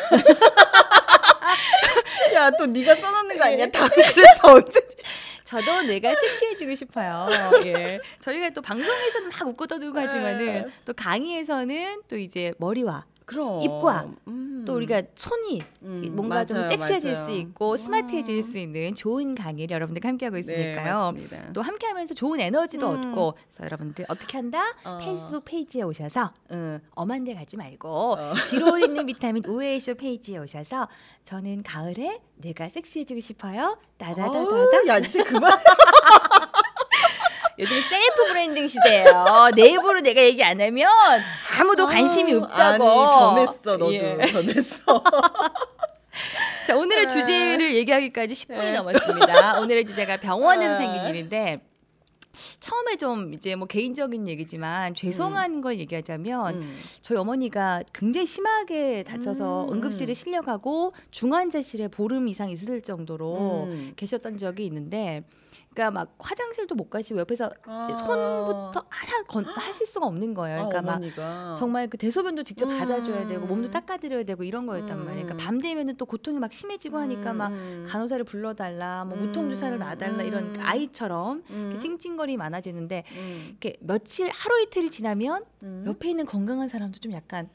야, 2.34 2.50
또 2.50 2.66
네가 2.66 2.94
써놓는 2.94 3.38
거 3.38 3.44
아니야? 3.44 3.66
다 3.66 3.88
그래서 3.88 4.18
언제? 4.44 4.80
저도 5.44 5.82
뇌가 5.82 6.14
섹시해지고 6.14 6.74
싶어요. 6.74 7.28
예. 7.66 8.00
저희가 8.20 8.50
또 8.50 8.62
방송에서는 8.62 9.28
막 9.28 9.48
웃고 9.48 9.66
떠들고 9.66 9.98
하지만은 9.98 10.46
네. 10.46 10.66
또 10.86 10.94
강의에서는 10.94 12.02
또 12.08 12.16
이제 12.16 12.54
머리와 12.58 13.04
그럼. 13.26 13.62
입과 13.62 14.08
음. 14.28 14.64
또 14.66 14.74
우리가 14.76 15.02
손이 15.14 15.62
음, 15.82 16.12
뭔가 16.14 16.44
좀 16.44 16.58
맞아요, 16.58 16.70
섹시해질 16.70 17.12
맞아요. 17.12 17.24
수 17.24 17.32
있고 17.32 17.76
스마트해질 17.76 18.36
음. 18.36 18.42
수 18.42 18.58
있는 18.58 18.94
좋은 18.94 19.34
강의를 19.34 19.74
여러분들 19.74 20.04
함께하고 20.04 20.36
네, 20.36 20.40
있으니까요. 20.40 21.12
맞습니다. 21.12 21.52
또 21.52 21.62
함께하면서 21.62 22.14
좋은 22.14 22.40
에너지도 22.40 22.90
음. 22.90 23.10
얻고 23.10 23.34
그래서 23.48 23.64
여러분들 23.64 24.04
어떻게 24.08 24.38
한다? 24.38 24.62
어. 24.84 24.98
페이스북 25.00 25.44
페이지에 25.44 25.82
오셔서 25.82 26.32
음, 26.52 26.78
엄한 26.94 27.24
데 27.24 27.34
가지 27.34 27.56
말고 27.56 27.88
어. 27.88 28.32
귀로 28.50 28.78
듣는 28.78 29.06
비타민 29.06 29.44
우혜혜쇼 29.44 29.94
페이지에 29.94 30.38
오셔서 30.38 30.88
저는 31.24 31.62
가을에 31.62 32.20
뇌가 32.36 32.68
섹시해지고 32.68 33.20
싶어요. 33.20 33.78
따다다다다. 33.98 34.38
어우, 34.40 34.86
야, 34.88 34.98
이제 34.98 35.22
그만. 35.22 35.52
요즘 37.58 37.76
self 37.80 38.26
branding 38.28 38.66
시대예요. 38.68 39.50
내 39.54 39.68
입으로 39.70 40.00
내가 40.00 40.22
얘기 40.22 40.42
안 40.42 40.60
하면 40.60 40.88
아무도 41.58 41.86
관심이 41.86 42.32
아우, 42.32 42.42
없다고. 42.42 42.84
아니, 42.84 43.46
변했어, 43.46 43.60
너도. 43.64 43.94
예. 43.94 44.16
변했어. 44.16 45.02
자 46.66 46.76
오늘의 46.76 47.06
아. 47.06 47.08
주제를 47.08 47.74
얘기하기까지 47.76 48.34
10분이 48.34 48.62
네. 48.64 48.72
넘었습니다. 48.72 49.60
오늘의 49.60 49.84
주제가 49.84 50.18
병원에서 50.18 50.74
아. 50.74 50.78
생긴 50.78 51.04
일인데 51.06 51.60
처음에 52.60 52.96
좀 52.96 53.34
이제 53.34 53.54
뭐 53.56 53.66
개인적인 53.66 54.26
얘기지만 54.26 54.94
죄송한 54.94 55.60
걸 55.60 55.78
얘기하자면 55.78 56.54
음. 56.54 56.78
저희 57.02 57.18
어머니가 57.18 57.82
굉장히 57.92 58.26
심하게 58.26 59.02
다쳐서 59.02 59.66
음, 59.66 59.74
응급실에 59.74 60.12
음. 60.12 60.14
실려가고 60.14 60.94
중환자실에 61.10 61.88
보름 61.88 62.28
이상 62.28 62.50
있을 62.50 62.80
정도로 62.82 63.64
음. 63.64 63.92
계셨던 63.96 64.38
적이 64.38 64.66
있는데 64.66 65.24
그러니까 65.74 65.90
막 65.90 66.14
화장실도 66.18 66.74
못 66.74 66.90
가시고 66.90 67.20
옆에서 67.20 67.50
아. 67.64 67.88
손부터 67.88 68.84
하나 68.88 69.22
건, 69.26 69.44
하실 69.44 69.86
수가 69.86 70.06
없는 70.06 70.34
거예요. 70.34 70.68
그러니까 70.68 70.92
아, 70.92 70.98
막. 70.98 71.56
정말 71.58 71.88
그 71.88 71.96
대소변도 71.96 72.42
직접 72.42 72.68
음. 72.68 72.78
받아줘야 72.78 73.26
되고 73.26 73.46
몸도 73.46 73.70
닦아드려야 73.70 74.24
되고 74.24 74.44
이런 74.44 74.66
거였단 74.66 74.98
음. 74.98 75.04
말이에요. 75.04 75.26
그러니까 75.26 75.44
밤 75.44 75.60
되면은 75.60 75.96
또 75.96 76.04
고통이 76.04 76.38
막 76.38 76.52
심해지고 76.52 76.98
하니까 76.98 77.32
막 77.32 77.48
음. 77.48 77.86
간호사를 77.88 78.24
불러달라, 78.24 79.04
뭐 79.04 79.16
무통 79.16 79.48
주사를 79.48 79.76
음. 79.76 79.80
놔달라 79.80 80.22
이런 80.22 80.54
음. 80.54 80.60
아이처럼 80.60 81.42
음. 81.50 81.78
찡찡거리 81.78 82.36
많아지는데 82.36 83.04
음. 83.16 83.46
이렇게 83.50 83.76
며칠 83.80 84.30
하루 84.32 84.60
이틀 84.60 84.90
지나면 84.90 85.44
음. 85.62 85.84
옆에 85.86 86.10
있는 86.10 86.26
건강한 86.26 86.68
사람도 86.68 87.00
좀 87.00 87.12
약간 87.12 87.48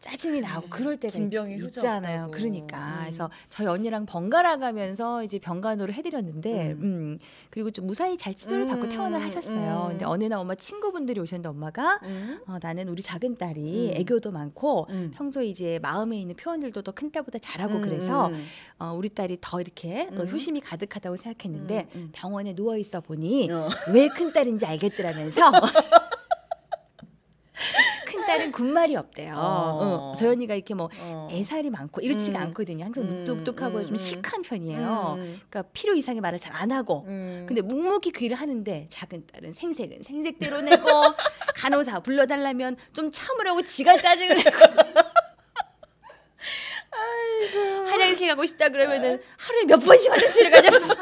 짜증이 0.00 0.40
나고 0.40 0.66
그럴 0.70 0.96
때가 0.96 1.18
있, 1.18 1.30
있잖아요. 1.66 2.30
그러니까 2.32 2.78
음. 2.78 2.98
그래서 3.02 3.30
저희 3.50 3.66
언니랑 3.66 4.06
번갈아 4.06 4.56
가면서 4.56 5.22
이제 5.22 5.38
병간호를 5.38 5.92
해드렸는데, 5.92 6.72
음. 6.72 6.80
음. 6.82 7.18
그리고 7.50 7.70
좀 7.70 7.86
무사히 7.86 8.16
잘 8.16 8.34
치료를 8.34 8.66
받고 8.66 8.84
음. 8.84 8.88
퇴원을 8.88 9.22
하셨어요. 9.22 9.82
음. 9.84 9.88
근데 9.90 10.06
어느 10.06 10.24
날 10.24 10.38
엄마 10.38 10.54
친구분들이 10.54 11.20
오셨는데 11.20 11.50
엄마가 11.50 12.00
음. 12.04 12.40
어, 12.46 12.56
나는 12.62 12.88
우리 12.88 13.02
작은 13.02 13.36
딸이 13.36 13.90
음. 13.90 14.00
애교도 14.00 14.32
많고 14.32 14.86
음. 14.88 15.10
평소에 15.14 15.46
이제 15.46 15.78
마음에 15.82 16.18
있는 16.18 16.34
표현들도 16.36 16.82
더 16.82 16.92
큰 16.92 17.10
딸보다 17.12 17.38
잘하고 17.38 17.76
음, 17.76 17.82
그래서 17.82 18.28
음. 18.28 18.44
어, 18.78 18.92
우리 18.96 19.10
딸이 19.10 19.38
더 19.40 19.60
이렇게 19.60 20.08
또 20.16 20.22
음. 20.22 20.28
효심이 20.28 20.60
가득하다고 20.60 21.16
생각했는데. 21.16 21.88
병원에 22.12 22.54
누워 22.54 22.76
있어 22.76 23.00
보니 23.00 23.50
어. 23.50 23.68
왜큰 23.92 24.32
딸인지 24.32 24.66
알겠더라면서 24.66 25.50
큰 25.50 25.60
딸은 28.30 28.52
군말이 28.52 28.94
없대요. 28.94 29.34
어. 29.34 30.14
어, 30.16 30.24
언니가 30.24 30.54
이렇게 30.54 30.74
뭐 30.74 30.88
어. 31.00 31.26
애살이 31.32 31.70
많고 31.70 32.00
이렇지가 32.00 32.38
음. 32.38 32.42
않거든요. 32.48 32.84
항상 32.84 33.02
음, 33.04 33.24
무뚝뚝하고 33.24 33.78
음, 33.78 33.86
좀 33.86 33.94
음. 33.94 33.96
시크한 33.96 34.42
편이에요. 34.42 35.16
음. 35.18 35.40
그러니까 35.48 35.62
필요 35.72 35.94
이상의 35.94 36.20
말을 36.20 36.38
잘 36.38 36.50
안 36.52 36.72
하고 36.72 37.04
음. 37.06 37.44
근데 37.46 37.62
묵묵히 37.62 38.10
그 38.10 38.24
일을 38.24 38.36
하는데 38.36 38.86
작은 38.90 39.24
딸은 39.32 39.52
생색은 39.54 40.02
생색대로 40.02 40.60
내고 40.62 40.84
간호사 41.56 42.00
불러달라면 42.00 42.76
좀 42.92 43.10
참으라고 43.12 43.62
지가 43.62 43.98
짜증을 43.98 44.36
내고 44.36 44.50
화장실 47.86 48.28
가고 48.28 48.44
싶다 48.44 48.68
그러면은 48.68 49.22
하루에 49.38 49.64
몇 49.64 49.78
번씩 49.78 50.12
화장실을 50.12 50.50
가냐면서 50.50 50.92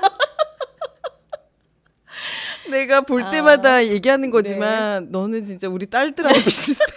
내가 2.70 3.00
볼 3.02 3.22
아. 3.22 3.30
때마다 3.30 3.84
얘기하는 3.86 4.30
거지만 4.30 5.08
너는 5.10 5.44
진짜 5.44 5.68
우리 5.68 5.86
딸들하고 5.86 6.34
비슷해. 6.40 6.74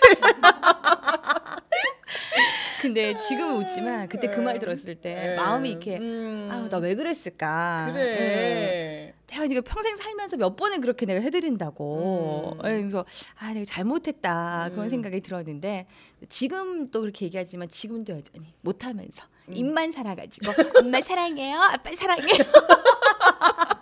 근데 2.82 3.16
지금은 3.20 3.58
웃지만 3.58 4.10
그때 4.10 4.28
그 4.28 4.42
말 4.42 4.58
들었을 4.58 4.96
때 4.96 5.36
마음이 5.38 5.70
이렇게 5.70 5.98
음. 6.00 6.50
아우 6.52 6.68
나 6.68 6.80
왜 6.80 6.96
그랬을까 6.96 7.88
예. 7.90 7.94
그래. 7.94 9.14
내가 9.28 9.46
이거 9.46 9.62
평생 9.62 9.96
살면서 9.98 10.38
몇 10.38 10.56
번을 10.56 10.82
그렇게 10.82 11.06
내가 11.06 11.22
해드린다고. 11.22 12.58
음. 12.64 12.68
예, 12.68 12.78
그래서 12.80 13.06
아 13.38 13.54
내가 13.54 13.66
잘못했다 13.66 14.70
그런 14.72 14.86
음. 14.86 14.90
생각이 14.90 15.22
들었는데 15.22 15.86
지금 16.28 16.88
또 16.88 17.02
그렇게 17.02 17.26
얘기하지만 17.26 17.70
지금도 17.70 18.14
여전히 18.14 18.48
못하면서 18.62 19.24
음. 19.50 19.54
입만 19.54 19.92
살아가지고 19.92 20.52
엄마 20.80 21.00
사랑해요, 21.02 21.60
아빠 21.60 21.92
사랑해요. 21.96 22.34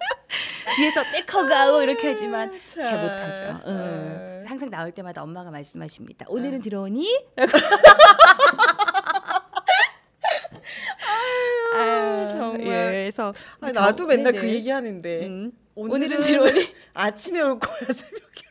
뒤에서 0.79 1.03
백허가고 1.12 1.81
이렇게 1.83 2.07
하지만 2.09 2.51
잘 2.74 2.83
참. 2.91 3.01
못하죠. 3.01 3.59
응. 3.67 4.43
어. 4.43 4.43
항상 4.48 4.69
나올 4.69 4.91
때마다 4.91 5.21
엄마가 5.24 5.51
말씀하십니다. 5.51 6.25
어. 6.27 6.33
오늘은 6.33 6.62
들어오니? 6.62 7.25
라고. 7.36 7.51
아유, 11.75 12.27
정말. 12.29 12.62
예, 12.62 12.86
그래서 12.86 13.33
아니, 13.62 13.74
나도 13.74 14.05
맨날 14.07 14.33
그 14.33 14.39
네네. 14.41 14.53
얘기 14.53 14.69
하는데 14.69 15.25
음. 15.27 15.51
오늘은, 15.75 15.95
오늘은 16.17 16.21
들어오니? 16.24 16.75
아침에 16.93 17.41
올 17.41 17.59
거야 17.59 17.79
새벽에. 17.93 18.49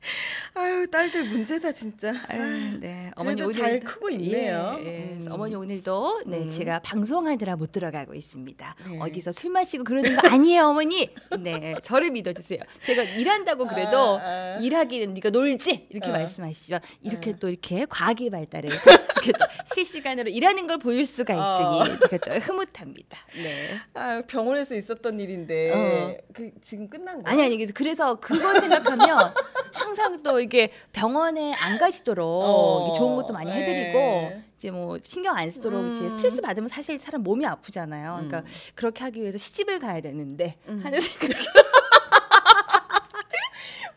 아유 0.54 0.86
딸들 0.90 1.24
문제다 1.24 1.72
진짜. 1.72 2.14
아유, 2.28 2.78
네. 2.80 3.10
어머니 3.16 3.42
오늘 3.42 3.52
잘 3.52 3.80
크고 3.80 4.10
있네요. 4.10 4.76
예, 4.80 4.86
예. 4.86 4.98
음. 5.14 5.28
어머니 5.30 5.54
오늘도 5.54 6.22
네 6.26 6.38
음. 6.38 6.50
제가 6.50 6.80
방송하느라 6.80 7.56
못 7.56 7.72
들어가고 7.72 8.14
있습니다. 8.14 8.76
네. 8.90 8.98
어디서 9.00 9.32
술 9.32 9.50
마시고 9.50 9.84
그러는 9.84 10.16
거 10.16 10.28
아니에요, 10.28 10.68
어머니. 10.68 11.10
네, 11.38 11.74
저를 11.82 12.10
믿어주세요. 12.10 12.60
제가 12.84 13.02
일한다고 13.02 13.66
그래도 13.66 14.18
아, 14.18 14.22
아. 14.22 14.58
일하기는 14.60 15.14
네가 15.14 15.30
놀지 15.30 15.86
이렇게 15.90 16.08
어. 16.10 16.12
말씀하시죠. 16.12 16.78
이렇게 17.02 17.30
어. 17.30 17.36
또 17.38 17.48
이렇게 17.48 17.86
과학이 17.88 18.30
발달해서 18.30 18.90
이렇게 19.22 19.32
또 19.32 19.44
실시간으로 19.66 20.30
일하는 20.30 20.66
걸 20.66 20.78
보일 20.78 21.06
수가 21.06 21.34
어. 21.34 21.84
있으니 21.84 21.98
제가 22.10 22.24
또 22.34 22.38
흐뭇합니다. 22.40 23.18
네. 23.34 23.78
아, 23.94 24.22
병원에서 24.26 24.74
있었던 24.74 25.18
일인데 25.20 25.72
어. 25.72 26.16
그 26.32 26.50
지금 26.60 26.88
끝난 26.88 27.22
거야? 27.22 27.32
아니 27.32 27.42
아니 27.44 27.66
그래서 27.72 28.16
그걸 28.20 28.60
생각하면 28.60 29.32
항상 29.72 30.22
또 30.22 30.40
이게 30.40 30.70
병원에 30.92 31.52
안 31.54 31.78
가시도록 31.78 32.26
어, 32.26 32.94
좋은 32.96 33.16
것도 33.16 33.32
많이 33.32 33.50
해드리고 33.50 33.98
네. 33.98 34.44
이제 34.58 34.70
뭐 34.70 34.98
신경 35.02 35.36
안 35.36 35.50
쓰도록 35.50 35.80
음. 35.80 35.96
이제 36.06 36.10
스트레스 36.16 36.42
받으면 36.42 36.68
사실 36.68 37.00
사람 37.00 37.22
몸이 37.22 37.46
아프잖아요. 37.46 38.12
그러니까 38.16 38.38
음. 38.40 38.44
그렇게 38.74 39.04
하기 39.04 39.22
위해서 39.22 39.38
시집을 39.38 39.78
가야 39.78 40.00
되는데 40.00 40.56
음. 40.68 40.80
하는 40.84 41.00
생각. 41.00 41.30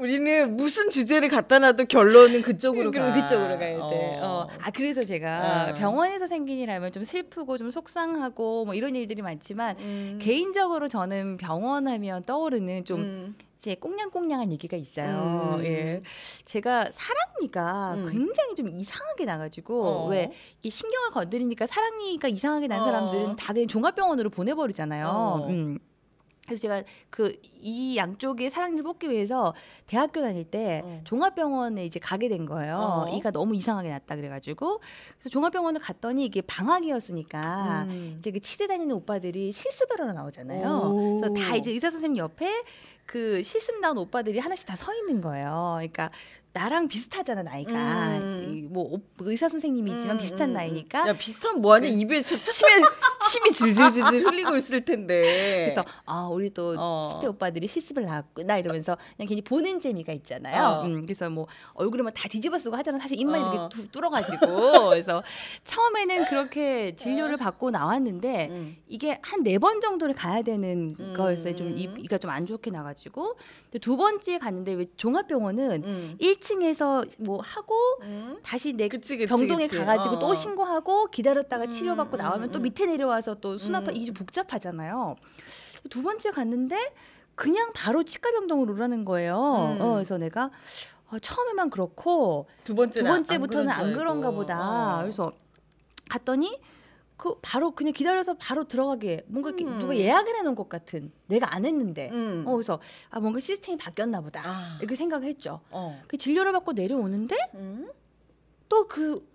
우리는 0.04 0.58
무슨 0.58 0.90
주제를 0.90 1.30
갖다 1.30 1.60
놔도 1.60 1.86
결론은 1.86 2.42
그쪽으로 2.42 2.92
가. 2.92 3.14
그쪽으로 3.14 3.58
가야 3.58 3.90
돼. 3.90 4.20
어. 4.20 4.22
어. 4.22 4.48
아 4.62 4.70
그래서 4.70 5.02
제가 5.02 5.70
어. 5.70 5.76
병원에서 5.76 6.28
생긴 6.28 6.60
일하면 6.60 6.92
좀 6.92 7.04
슬프고 7.04 7.58
좀 7.58 7.72
속상하고 7.72 8.66
뭐 8.66 8.76
이런 8.76 8.98
일들이 8.98 9.22
많지만 9.22 9.78
음. 9.80 10.20
개인적으로 10.22 10.90
저는 10.90 11.38
병원하면 11.38 12.26
떠오르는 12.26 12.84
좀 12.84 13.00
음. 13.00 13.36
이제 13.60 13.76
꽁냥꽁냥한 13.76 14.52
얘기가 14.52 14.76
있어요. 14.76 15.56
음. 15.60 15.64
예. 15.64 16.02
제가 16.44 16.90
사랑니가 16.92 17.94
음. 17.94 18.10
굉장히 18.12 18.56
좀 18.56 18.68
이상하게 18.68 19.24
나가지고 19.24 19.86
어. 19.86 20.08
왜이 20.10 20.70
신경을 20.70 21.12
건드리니까 21.12 21.66
사랑니가 21.66 22.28
이상하게 22.28 22.68
난 22.68 22.82
어. 22.82 22.86
사람들은 22.86 23.36
다 23.38 23.54
그냥 23.54 23.70
종합병원으로 23.70 24.32
보내버리잖아요. 24.32 25.08
어. 25.08 25.48
음. 25.48 25.80
그래서 26.46 26.62
제가 26.62 26.84
그 27.10 27.34
이 27.66 27.96
양쪽에 27.96 28.50
사랑니를 28.50 28.84
뽑기 28.84 29.10
위해서 29.10 29.54
대학교 29.88 30.20
다닐 30.20 30.44
때 30.44 30.82
어. 30.84 30.98
종합병원에 31.06 31.86
이제 31.86 31.98
가게 31.98 32.28
된 32.28 32.46
거예요. 32.46 32.76
어. 33.08 33.16
이가 33.16 33.32
너무 33.32 33.56
이상하게 33.56 33.88
났다 33.88 34.18
그래가지고 34.18 34.82
그래서 35.14 35.30
종합병원을 35.30 35.80
갔더니 35.80 36.26
이게 36.26 36.42
방학이었으니까 36.42 37.84
음. 37.88 38.16
이제 38.20 38.32
그 38.32 38.42
치대 38.42 38.68
다니는 38.68 38.94
오빠들이 38.96 39.54
실습하러 39.54 40.12
나오잖아요. 40.12 40.68
오. 40.94 41.22
그래서 41.22 41.34
다 41.36 41.56
이제 41.56 41.72
의사 41.72 41.90
선생님 41.90 42.18
옆에 42.18 42.52
그 43.06 43.42
실습 43.44 43.80
나온 43.80 43.98
오빠들이 43.98 44.40
하나씩 44.40 44.66
다 44.66 44.76
서 44.76 44.94
있는 44.94 45.22
거예요. 45.22 45.76
그러니까 45.78 46.12
나랑 46.54 46.88
비슷하잖아 46.88 47.42
나이가 47.42 48.18
음. 48.20 48.68
이뭐 48.72 48.84
오- 48.94 49.02
의사 49.22 49.50
선생님이지만 49.50 50.12
음, 50.12 50.18
비슷한 50.20 50.50
음, 50.50 50.54
나이니까 50.54 51.08
야 51.08 51.14
비슷한 51.14 51.60
뭐하냐 51.62 51.88
입에서 51.88 52.36
침에 52.38 52.70
침이 53.28 53.52
질질질질 53.52 54.24
흘리고 54.26 54.56
있을 54.58 54.86
텐데. 54.86 55.22
그래서 55.66 55.84
아 56.06 56.28
우리 56.32 56.52
또 56.54 56.76
어. 56.78 57.10
시대 57.14 57.26
오빠들이 57.28 57.66
실습을 57.68 58.04
나왔구나 58.06 58.58
이러면서 58.60 58.98
그냥 59.18 59.28
괜히 59.28 59.42
보는 59.42 59.80
재미가 59.80 60.14
있잖아요. 60.14 60.64
어. 60.82 60.86
음, 60.86 61.02
그래서 61.02 61.28
뭐 61.30 61.48
얼굴에만 61.74 62.14
다 62.14 62.28
뒤집어 62.30 62.60
쓰고 62.60 62.76
하잖아. 62.76 63.00
사실 63.00 63.20
입만 63.20 63.42
어. 63.42 63.52
이렇게 63.54 63.76
두, 63.76 63.88
뚫어가지고 63.90 64.90
그래서 64.92 65.24
처음에는 65.64 66.26
그렇게 66.26 66.96
진료를 66.96 67.38
받고 67.38 67.72
나왔는데 67.72 68.48
음. 68.52 68.78
이게 68.88 69.20
한 69.24 69.42
네 69.44 69.58
번 69.58 69.82
정도를 69.82 70.14
가야 70.14 70.42
되는 70.44 70.96
음. 71.00 71.14
거였어요. 71.18 71.56
좀 71.56 71.76
이, 71.78 71.90
이가 71.98 72.18
좀 72.20 72.30
안 72.34 72.46
좋게 72.46 72.72
나가지고 72.72 73.38
두 73.82 73.96
번째 73.98 74.38
갔는데 74.40 74.74
왜 74.74 74.86
종합병원은 74.98 75.84
음. 75.84 76.18
1층에서 76.44 77.08
뭐 77.20 77.40
하고 77.42 77.76
음. 78.02 78.38
다시 78.44 78.74
내 78.74 78.88
그치 78.88 79.18
그치. 79.18 79.28
병동에 79.28 79.68
그치. 79.68 79.80
가가지고 79.80 80.16
어. 80.16 80.20
또 80.20 80.36
신고하고 80.36 81.08
기다렸다가 81.08 81.66
음, 81.66 81.70
치료받고 81.70 82.18
음, 82.18 82.20
나오면 82.20 82.52
또 82.52 82.60
음. 82.60 82.64
밑에 82.64 82.86
내려와서 82.86 83.36
또 83.36 83.58
수납하 83.58 83.92
음. 83.92 83.96
이게 83.96 84.06
좀 84.06 84.14
복잡하잖아요. 84.14 85.16
두 85.90 86.04
번째 86.04 86.32
갔는데 86.32 86.94
그냥 87.36 87.72
바로 87.74 88.04
치과 88.04 88.32
병동으로 88.32 88.74
오라는 88.74 89.06
거예요. 89.06 89.76
음. 89.78 89.82
어, 89.82 89.94
그래서 89.94 90.18
내가 90.18 90.52
어, 91.10 91.20
처음에만 91.20 91.70
그렇고 91.70 92.48
두 92.64 92.76
번째는 92.76 93.10
두 93.10 93.14
번째부터는 93.16 93.70
안, 93.70 93.76
그런 93.76 93.88
안줄 93.88 93.98
그런가. 93.98 94.32
보다. 94.32 94.98
어. 94.98 95.02
그래서 95.02 95.32
갔더니 96.10 96.60
그 97.24 97.38
바로 97.42 97.72
그냥 97.72 97.94
기다려서 97.94 98.34
바로 98.34 98.66
들어가게 98.66 99.24
뭔가 99.28 99.52
음. 99.52 99.80
누가 99.80 99.96
예약을 99.96 100.36
해놓은 100.36 100.56
것 100.56 100.68
같은 100.68 101.10
내가 101.28 101.56
안 101.56 101.64
했는데 101.64 102.10
음. 102.12 102.44
어 102.46 102.52
그래서 102.52 102.82
아 103.10 103.22
뭔가 103.22 103.40
시스템이 103.40 103.78
바뀌었나 103.78 104.20
보다 104.20 104.42
아. 104.44 104.78
이렇게 104.82 104.98
생각을 104.98 105.26
했죠. 105.30 105.62
어. 105.70 106.02
그 106.10 106.18
진료를 106.18 106.52
받고 106.52 106.74
내려오는데 106.74 107.38
음? 107.54 107.90
또그 108.68 109.26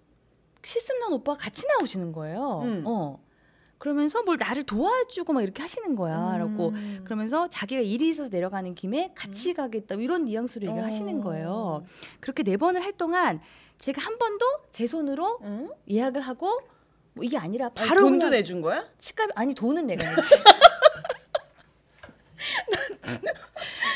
실습난 0.63 1.15
오빠가 1.15 1.39
같이 1.39 1.67
나오시는 1.67 2.13
거예요. 2.13 2.61
음. 2.63 2.83
어. 2.85 3.25
그러면서 3.79 4.23
뭘 4.23 4.37
나를 4.39 4.65
도와주고 4.65 5.33
막 5.33 5.41
이렇게 5.41 5.63
하시는 5.63 5.97
거야. 5.97 6.37
라고 6.37 6.69
음. 6.69 7.01
그러면서 7.05 7.49
자기가 7.49 7.81
일이 7.81 8.11
있어서 8.11 8.29
내려가는 8.29 8.75
김에 8.75 9.13
같이 9.15 9.55
가겠다 9.55 9.95
이런 9.95 10.27
뉘앙스로 10.27 10.67
얘기를 10.67 10.83
어. 10.83 10.87
하시는 10.87 11.23
거예요. 11.23 11.87
그렇게 12.21 12.43
네 12.43 12.59
번을 12.59 12.85
할 12.85 12.93
동안 12.93 13.41
제가 13.79 14.03
한 14.03 14.19
번도 14.19 14.45
제 14.73 14.87
손으로 14.87 15.39
응? 15.43 15.71
예약을 15.89 16.21
하고 16.21 16.61
뭐 17.19 17.25
이게 17.25 17.37
아니라 17.37 17.67
아니, 17.75 17.89
바로 17.89 18.01
돈도 18.03 18.19
그냥 18.27 18.31
내준 18.31 18.63
거야? 18.63 18.87
치과 18.97 19.27
아니 19.35 19.53
돈은 19.53 19.89
내가 19.89 20.05
냈지. 20.15 20.35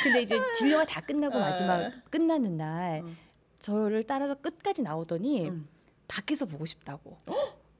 근데 0.02 0.22
이제 0.22 0.36
진료가 0.58 0.84
다 0.84 1.00
끝나고 1.00 1.36
아. 1.38 1.40
마지막 1.50 1.92
끝나는 2.10 2.56
날 2.56 3.02
음. 3.04 3.16
저를 3.60 4.02
따라서 4.04 4.34
끝까지 4.34 4.82
나오더니 4.82 5.48
음. 5.48 5.68
밖에서 6.08 6.46
보고 6.46 6.66
싶다고. 6.66 7.16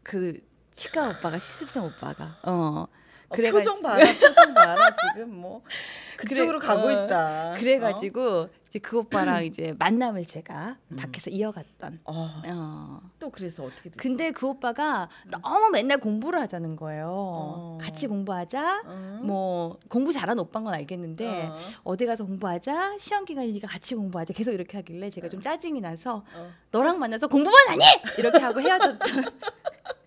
그 0.05 0.38
치과 0.74 1.09
오빠가 1.09 1.40
시습생 1.40 1.83
오빠가. 1.85 2.38
어. 2.44 2.87
어, 3.33 3.37
그래가지고- 3.37 3.53
표정 3.53 3.83
봐라 3.83 3.97
표정 4.05 4.55
봐라 4.55 4.95
지금 5.14 5.35
뭐 5.40 5.62
그쪽으로 6.18 6.59
그래, 6.61 6.68
가고 6.68 6.88
어, 6.88 6.92
있다. 6.92 7.55
그래가지고 7.57 8.49
이제 8.68 8.79
그 8.79 8.99
오빠랑 8.99 9.45
이제 9.45 9.75
만남을 9.79 10.25
제가 10.25 10.77
음. 10.88 10.97
밖에서 10.97 11.31
이어갔던. 11.31 12.01
어. 12.05 12.12
어. 12.12 12.42
어. 12.47 13.01
또 13.18 13.31
그래서 13.31 13.64
어떻게 13.64 13.90
됐어? 13.90 13.97
근데 13.97 14.31
그 14.31 14.47
오빠가 14.47 15.09
너무 15.31 15.71
맨날 15.71 15.99
공부를 15.99 16.40
하자는 16.42 16.77
거예요. 16.77 17.09
어. 17.11 17.79
같이 17.81 18.07
공부하자. 18.07 18.83
응? 18.87 19.21
뭐 19.25 19.79
공부 19.88 20.12
잘하는 20.12 20.40
오빠인 20.42 20.64
건 20.64 20.75
알겠는데 20.75 21.47
어. 21.49 21.57
어디 21.85 22.07
가서 22.07 22.25
공부하자 22.25 22.97
시험 22.99 23.25
기간이니까 23.25 23.66
같이 23.66 23.95
공부하자 23.97 24.33
계속 24.35 24.53
이렇게 24.53 24.77
하길래 24.79 25.11
제가 25.11 25.29
좀 25.29 25.40
짜증이 25.40 25.81
나서 25.81 26.25
어. 26.35 26.53
너랑 26.71 26.99
만나서 27.01 27.27
공부만 27.27 27.68
하니 27.68 27.85
이렇게 28.18 28.38
하고 28.38 28.61
헤어졌던 28.61 28.99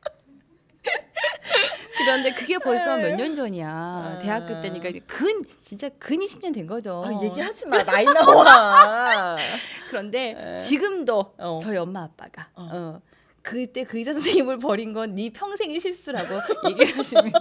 그런데 1.97 2.33
그게 2.33 2.57
벌써 2.59 2.97
몇 2.97 3.15
년 3.15 3.33
전이야 3.33 3.67
아. 3.69 4.19
대학교 4.21 4.59
때니까 4.61 4.89
근 5.07 5.43
진짜 5.63 5.89
근 5.97 6.17
20년 6.19 6.53
된 6.53 6.67
거죠 6.67 7.03
아, 7.05 7.23
얘기하지 7.23 7.67
마 7.67 7.81
나이 7.83 8.05
나와. 8.05 9.37
그런데 9.89 10.35
에. 10.37 10.59
지금도 10.59 11.33
어. 11.37 11.59
저희 11.63 11.77
엄마 11.77 12.03
아빠가 12.03 12.49
어. 12.55 12.69
어. 12.71 13.01
그때 13.41 13.83
그 13.83 13.97
의사 13.99 14.11
선생님을 14.13 14.57
버린 14.59 14.91
건 14.93 15.15
네 15.15 15.29
평생의 15.29 15.79
실수라고 15.79 16.35
얘기를 16.69 16.97
하십니다. 16.97 17.39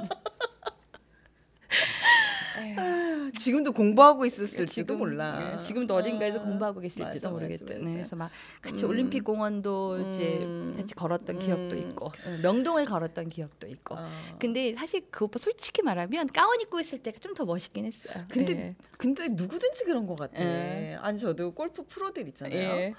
에휴. 2.59 3.31
지금도 3.33 3.73
공부하고 3.73 4.25
있었을지도 4.25 4.67
지금, 4.95 4.99
몰라. 4.99 5.55
예, 5.57 5.61
지금도 5.61 5.95
어딘가에서 5.95 6.39
아, 6.39 6.41
공부하고 6.41 6.81
계실지도. 6.81 7.31
맞아. 7.33 7.47
네, 7.47 7.57
그래서 7.59 8.17
막 8.17 8.31
같이 8.63 8.85
음. 8.85 8.91
올림픽 8.91 9.25
공원도 9.25 10.09
이제 10.09 10.39
음. 10.43 10.73
같이 10.77 10.95
걸었던 10.95 11.39
기억도 11.39 11.77
음. 11.77 11.79
있고 11.79 12.07
어, 12.07 12.39
명동을 12.43 12.85
걸었던 12.87 13.29
기억도 13.29 13.67
있고. 13.67 13.97
어. 13.97 14.09
근데 14.39 14.75
사실 14.75 15.03
그 15.11 15.25
오빠 15.25 15.39
솔직히 15.39 15.83
말하면 15.83 16.29
가운 16.29 16.61
입고 16.61 16.81
있을 16.81 16.99
때가 16.99 17.19
좀 17.19 17.35
더 17.35 17.45
멋있긴 17.45 17.85
했어요. 17.85 18.25
근데 18.29 18.53
예. 18.53 18.77
근데 18.97 19.27
누구든지 19.29 19.83
그런 19.85 20.07
것 20.07 20.17
같아. 20.17 20.41
예. 20.41 20.97
아니 21.01 21.19
저도 21.19 21.53
골프 21.53 21.85
프로들 21.85 22.29
있잖아요. 22.29 22.55
예. 22.57 22.95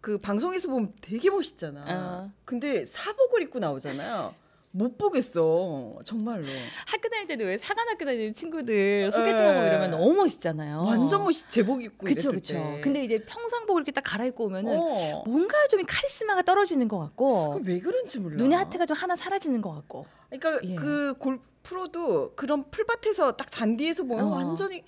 그 0.00 0.18
방송에서 0.18 0.68
보면 0.68 0.92
되게 1.00 1.30
멋있잖아. 1.30 1.84
어. 1.88 2.32
근데 2.44 2.84
사복을 2.84 3.42
입고 3.42 3.60
나오잖아요. 3.60 4.34
못 4.76 4.98
보겠어. 4.98 5.96
정말로. 6.04 6.44
학교 6.86 7.08
다닐 7.08 7.26
때도 7.26 7.44
왜 7.44 7.56
사관 7.56 7.88
학교 7.88 8.04
다니는 8.04 8.34
친구들 8.34 9.10
소개팅하고 9.10 9.62
예. 9.62 9.66
이러면 9.68 9.90
너무 9.92 10.12
멋있잖아요. 10.14 10.82
완전 10.84 11.24
멋있 11.24 11.48
제복 11.48 11.82
입고 11.82 12.04
그쵸 12.06 12.30
그쵸. 12.30 12.52
때. 12.54 12.80
근데 12.82 13.02
이제 13.02 13.24
평상복 13.24 13.78
이렇게 13.78 13.90
딱 13.90 14.02
갈아입고 14.02 14.44
오면은 14.44 14.78
어. 14.78 15.24
뭔가 15.26 15.56
좀 15.68 15.80
카리스마가 15.86 16.42
떨어지는 16.42 16.88
것 16.88 16.98
같고 16.98 17.54
그게 17.54 17.72
왜 17.72 17.78
그런지 17.80 18.18
몰라. 18.20 18.36
눈에 18.36 18.54
하트가 18.54 18.84
좀 18.84 18.96
하나 18.98 19.16
사라지는 19.16 19.62
것 19.62 19.72
같고. 19.72 20.04
그러니까 20.30 20.60
예. 20.68 20.74
그 20.74 21.14
골 21.18 21.40
프로도 21.62 22.34
그런 22.36 22.70
풀밭에서 22.70 23.32
딱 23.36 23.50
잔디에서 23.50 24.04
보면 24.04 24.26
어. 24.26 24.28
완전히 24.28 24.84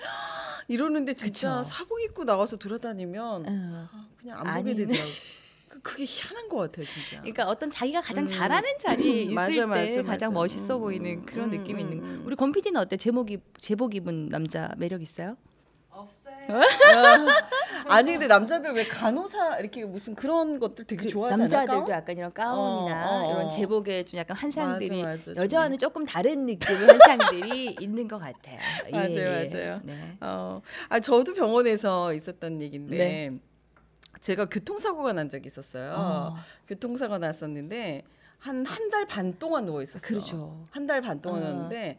이러는데 0.69 1.15
진짜 1.15 1.59
그쵸. 1.59 1.65
사복 1.71 2.01
입고 2.03 2.25
나와서 2.25 2.57
돌아다니면 2.57 3.25
어. 3.25 3.89
아, 3.91 4.07
그냥 4.21 4.39
안 4.39 4.45
보게 4.59 4.71
아니네. 4.73 4.87
되더라고. 4.87 5.11
그- 5.83 5.93
그게 5.93 6.05
희한한 6.07 6.49
것 6.49 6.57
같아요, 6.59 6.85
진짜. 6.87 7.19
그러니까 7.21 7.47
어떤 7.49 7.71
자기가 7.71 8.01
가장 8.01 8.25
음. 8.25 8.29
잘하는 8.29 8.69
자리에 8.79 9.23
있을 9.25 9.35
맞아, 9.35 9.53
때 9.53 9.65
맞아, 9.65 10.03
가장 10.03 10.29
맞아. 10.31 10.31
멋있어 10.31 10.77
음, 10.77 10.81
보이는 10.81 11.25
그런 11.25 11.53
음, 11.53 11.59
느낌이 11.59 11.83
음, 11.83 11.93
있는. 11.93 12.05
음. 12.05 12.23
우리 12.27 12.37
권 12.37 12.53
PD는 12.53 12.81
어때? 12.81 12.97
제목 12.97 13.31
입 13.31 13.43
제복 13.61 13.95
입은 13.95 14.29
남자 14.29 14.71
매력 14.77 15.03
있어요? 15.03 15.37
아니 17.89 18.13
근데 18.13 18.27
남자들 18.27 18.73
왜 18.73 18.85
간호사 18.87 19.59
이렇게 19.59 19.85
무슨 19.85 20.15
그런 20.15 20.59
것들 20.59 20.85
되게 20.87 21.03
그 21.05 21.09
좋아하잖아요. 21.09 21.49
남자들도 21.49 21.91
약간 21.93 22.17
이런 22.17 22.33
가운이나 22.33 23.11
어, 23.11 23.23
어, 23.23 23.27
이런 23.31 23.47
어. 23.47 23.49
제복에 23.49 24.05
좀 24.05 24.19
약간 24.19 24.37
환상들이 24.37 25.03
맞아, 25.03 25.31
맞아. 25.31 25.43
여자와는 25.43 25.79
조금 25.79 26.05
다른 26.05 26.47
느낌의 26.47 26.87
환상들이 26.87 27.77
있는 27.81 28.09
것 28.09 28.19
같아요. 28.19 28.59
예, 28.89 28.93
맞아요, 28.93 29.11
예. 29.17 29.49
맞아요. 29.53 29.81
네. 29.85 30.17
어, 30.21 30.63
아 30.89 31.01
저도 31.01 31.35
병원에서 31.35 32.15
있었던 32.15 32.63
얘긴데 32.63 32.97
네. 32.97 33.39
제가 34.21 34.47
교통사고가 34.47 35.13
난 35.13 35.29
적이 35.31 35.47
있었어요. 35.47 35.93
어, 35.97 36.37
교통사고 36.67 37.19
났었는데 37.19 38.03
한 38.39 38.65
한 38.65 38.89
달 38.91 39.07
반 39.07 39.39
동안 39.39 39.67
누워 39.67 39.83
있었어요. 39.83 40.03
그렇죠. 40.07 40.67
한 40.71 40.87
달 40.87 41.01
반 41.03 41.21
동안 41.21 41.43
어. 41.43 41.47
누웠는데 41.47 41.99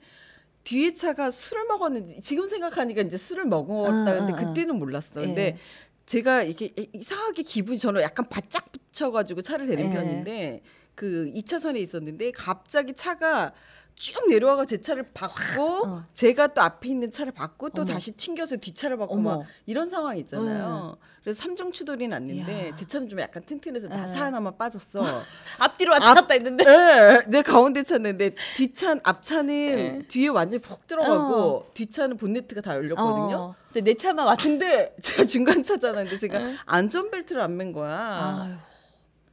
뒤에 0.64 0.94
차가 0.94 1.32
술을 1.32 1.66
먹었는지 1.68 2.22
지금 2.22 2.48
생각하니까 2.48 3.02
이제 3.02 3.18
술을 3.18 3.46
먹었다 3.46 4.12
어, 4.12 4.16
근데 4.26 4.34
어, 4.34 4.36
어. 4.36 4.48
그때는 4.48 4.76
몰랐어. 4.78 5.22
근데 5.22 5.42
예. 5.42 5.58
제가 6.06 6.44
이렇게 6.44 6.74
이상하게 6.94 7.44
기분이 7.44 7.78
저는 7.78 8.02
약간 8.02 8.28
바짝 8.30 8.72
붙여가지고 8.72 9.42
차를 9.42 9.68
대는 9.68 9.90
예. 9.90 9.94
편인데 9.94 10.62
그 10.96 11.32
2차선에 11.34 11.78
있었는데 11.78 12.32
갑자기 12.32 12.94
차가 12.94 13.54
쭉 14.00 14.30
내려와가 14.30 14.64
제 14.66 14.80
차를 14.80 15.04
받고 15.14 15.62
어. 15.86 16.04
제가 16.14 16.48
또 16.48 16.62
앞에 16.62 16.88
있는 16.88 17.12
차를 17.12 17.34
받고 17.34 17.70
또 17.72 17.82
어머. 17.82 17.92
다시 17.94 18.14
튕겨서 18.14 18.56
뒷차를 18.56 18.96
받고 18.98 19.14
어머. 19.16 19.40
막 19.40 19.46
이런 19.66 19.90
상황 19.90 20.18
있잖아요. 20.18 20.98
그래서 21.22 21.42
삼중 21.44 21.74
추돌이 21.74 22.08
났는데 22.08 22.68
이야. 22.70 22.76
제 22.76 22.88
차는 22.88 23.10
좀 23.10 23.20
약간 23.20 23.44
튼튼해서 23.44 23.90
나사 23.90 24.14
예. 24.14 24.20
하나만 24.20 24.58
빠졌어. 24.58 25.04
앞뒤로 25.60 25.92
왔다 25.92 26.12
앞- 26.12 26.16
갔다 26.16 26.34
했는데. 26.34 26.64
예, 26.66 27.24
내 27.28 27.42
가운데 27.42 27.84
차인데 27.84 28.36
뒷차 28.56 28.96
앞차는 29.04 29.54
예. 29.54 30.02
뒤에 30.08 30.30
완전히 30.30 30.62
푹 30.62 30.88
들어가고 30.88 31.68
뒷차는 31.74 32.16
본네트가 32.16 32.62
다 32.62 32.76
열렸거든요. 32.76 33.36
어. 33.36 33.56
근데 33.74 33.82
내 33.92 33.98
차만 33.98 34.26
왔. 34.26 34.38
근데 34.42 34.96
제가 35.02 35.26
중간 35.26 35.62
차잖아요. 35.62 36.06
근데 36.06 36.18
제가 36.18 36.40
응. 36.40 36.56
안전벨트를 36.66 37.42
안 37.42 37.58
맨 37.58 37.74
거야. 37.74 38.48
아유. 38.48 38.54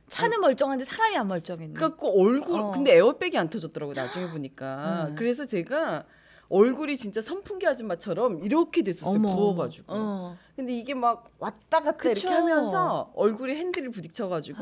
차는 0.09 0.41
멀쩡한데 0.41 0.85
사람이 0.85 1.17
안 1.17 1.29
멀쩡했네. 1.29 1.75
그래갖고 1.75 2.21
얼굴 2.21 2.61
어. 2.61 2.71
근데 2.71 2.95
에어백이 2.97 3.37
안 3.39 3.49
터졌더라고 3.51 3.93
나중에 3.95 4.29
보니까. 4.31 5.07
응. 5.11 5.15
그래서 5.17 5.45
제가 5.47 6.05
얼굴이 6.49 6.97
진짜 6.97 7.21
선풍기 7.21 7.67
아줌마처럼 7.67 8.45
이렇게 8.45 8.83
됐었어요. 8.83 9.21
부어가지고. 9.21 9.87
어. 9.89 10.39
근데 10.55 10.73
이게 10.73 10.95
막 10.95 11.25
왔다 11.41 11.81
갔다 11.81 11.93
그쵸. 11.97 12.11
이렇게 12.29 12.29
하면서 12.29 13.11
얼굴에 13.17 13.57
핸들을 13.57 13.91
부딪혀가지고 13.91 14.59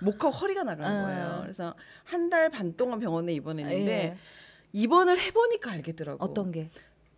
목하고 0.00 0.30
허리가 0.34 0.62
나간 0.64 0.90
아. 0.90 1.02
거예요. 1.02 1.38
그래서 1.42 1.74
한 2.04 2.30
달 2.30 2.48
반 2.50 2.74
동안 2.76 2.98
병원에 3.00 3.32
입원했는데 3.34 3.92
예. 3.92 4.16
입원을 4.72 5.18
해보니까 5.18 5.70
알겠더라고. 5.72 6.24
어떤 6.24 6.50
게? 6.52 6.70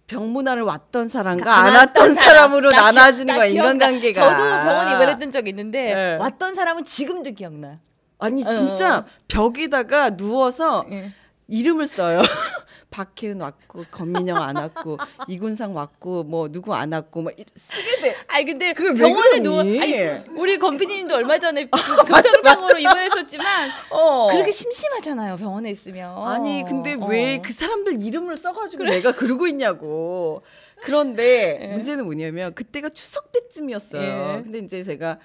병문안을 0.08 0.62
왔던 0.62 1.08
사람과 1.08 1.44
가- 1.44 1.56
안안 1.58 1.74
왔던 1.74 2.02
왔던 2.02 2.14
사람. 2.14 2.28
사람으로 2.50 2.70
나 2.70 2.90
나눠지는 2.92 3.26
나 3.26 3.34
거야 3.36 3.48
기억나. 3.50 3.72
인간관계가. 3.72 4.20
저도 4.30 4.42
병원에 4.68 4.92
입원했던 4.94 5.30
적이 5.30 5.50
있는데 5.50 5.90
예. 5.90 6.16
왔던 6.18 6.54
사람은 6.54 6.84
지금도 6.84 7.30
기억나요. 7.32 7.78
아니 8.18 8.42
어, 8.44 8.50
진짜 8.52 8.98
어. 8.98 9.04
벽에다가 9.28 10.10
누워서 10.16 10.84
예. 10.90 11.12
이름을 11.46 11.86
써요. 11.86 12.20
박혜은 12.98 13.40
왔고 13.40 13.84
권민영 13.92 14.38
안 14.38 14.56
왔고 14.56 14.98
이군상 15.28 15.76
왔고 15.76 16.24
뭐 16.24 16.48
누구 16.48 16.74
안 16.74 16.92
왔고 16.92 17.22
막 17.22 17.38
이- 17.38 17.44
쓰게 17.56 18.00
돼. 18.02 18.16
아니 18.26 18.44
근데 18.44 18.74
왜 18.76 18.92
병원에? 18.94 19.38
누워 19.38 19.60
아니 19.60 19.94
우리 20.36 20.58
건비님도 20.58 21.14
얼마 21.14 21.38
전에 21.38 21.68
교통사고로 21.70 22.78
입원했었지만 22.80 23.70
어. 23.90 24.28
그렇게 24.32 24.50
심심하잖아요 24.50 25.36
병원에 25.36 25.70
있으면. 25.70 26.26
아니 26.26 26.64
근데 26.66 26.94
어. 26.94 27.06
왜그 27.06 27.52
사람들 27.52 28.02
이름을 28.04 28.34
써가지고 28.36 28.84
내가 28.84 29.12
그러고 29.12 29.46
있냐고. 29.46 30.42
그런데 30.82 31.58
예. 31.70 31.72
문제는 31.74 32.04
뭐냐면 32.04 32.52
그때가 32.54 32.88
추석 32.88 33.30
때쯤이었어요. 33.30 34.02
예. 34.38 34.42
근데 34.42 34.58
이제 34.58 34.82
제가 34.82 35.18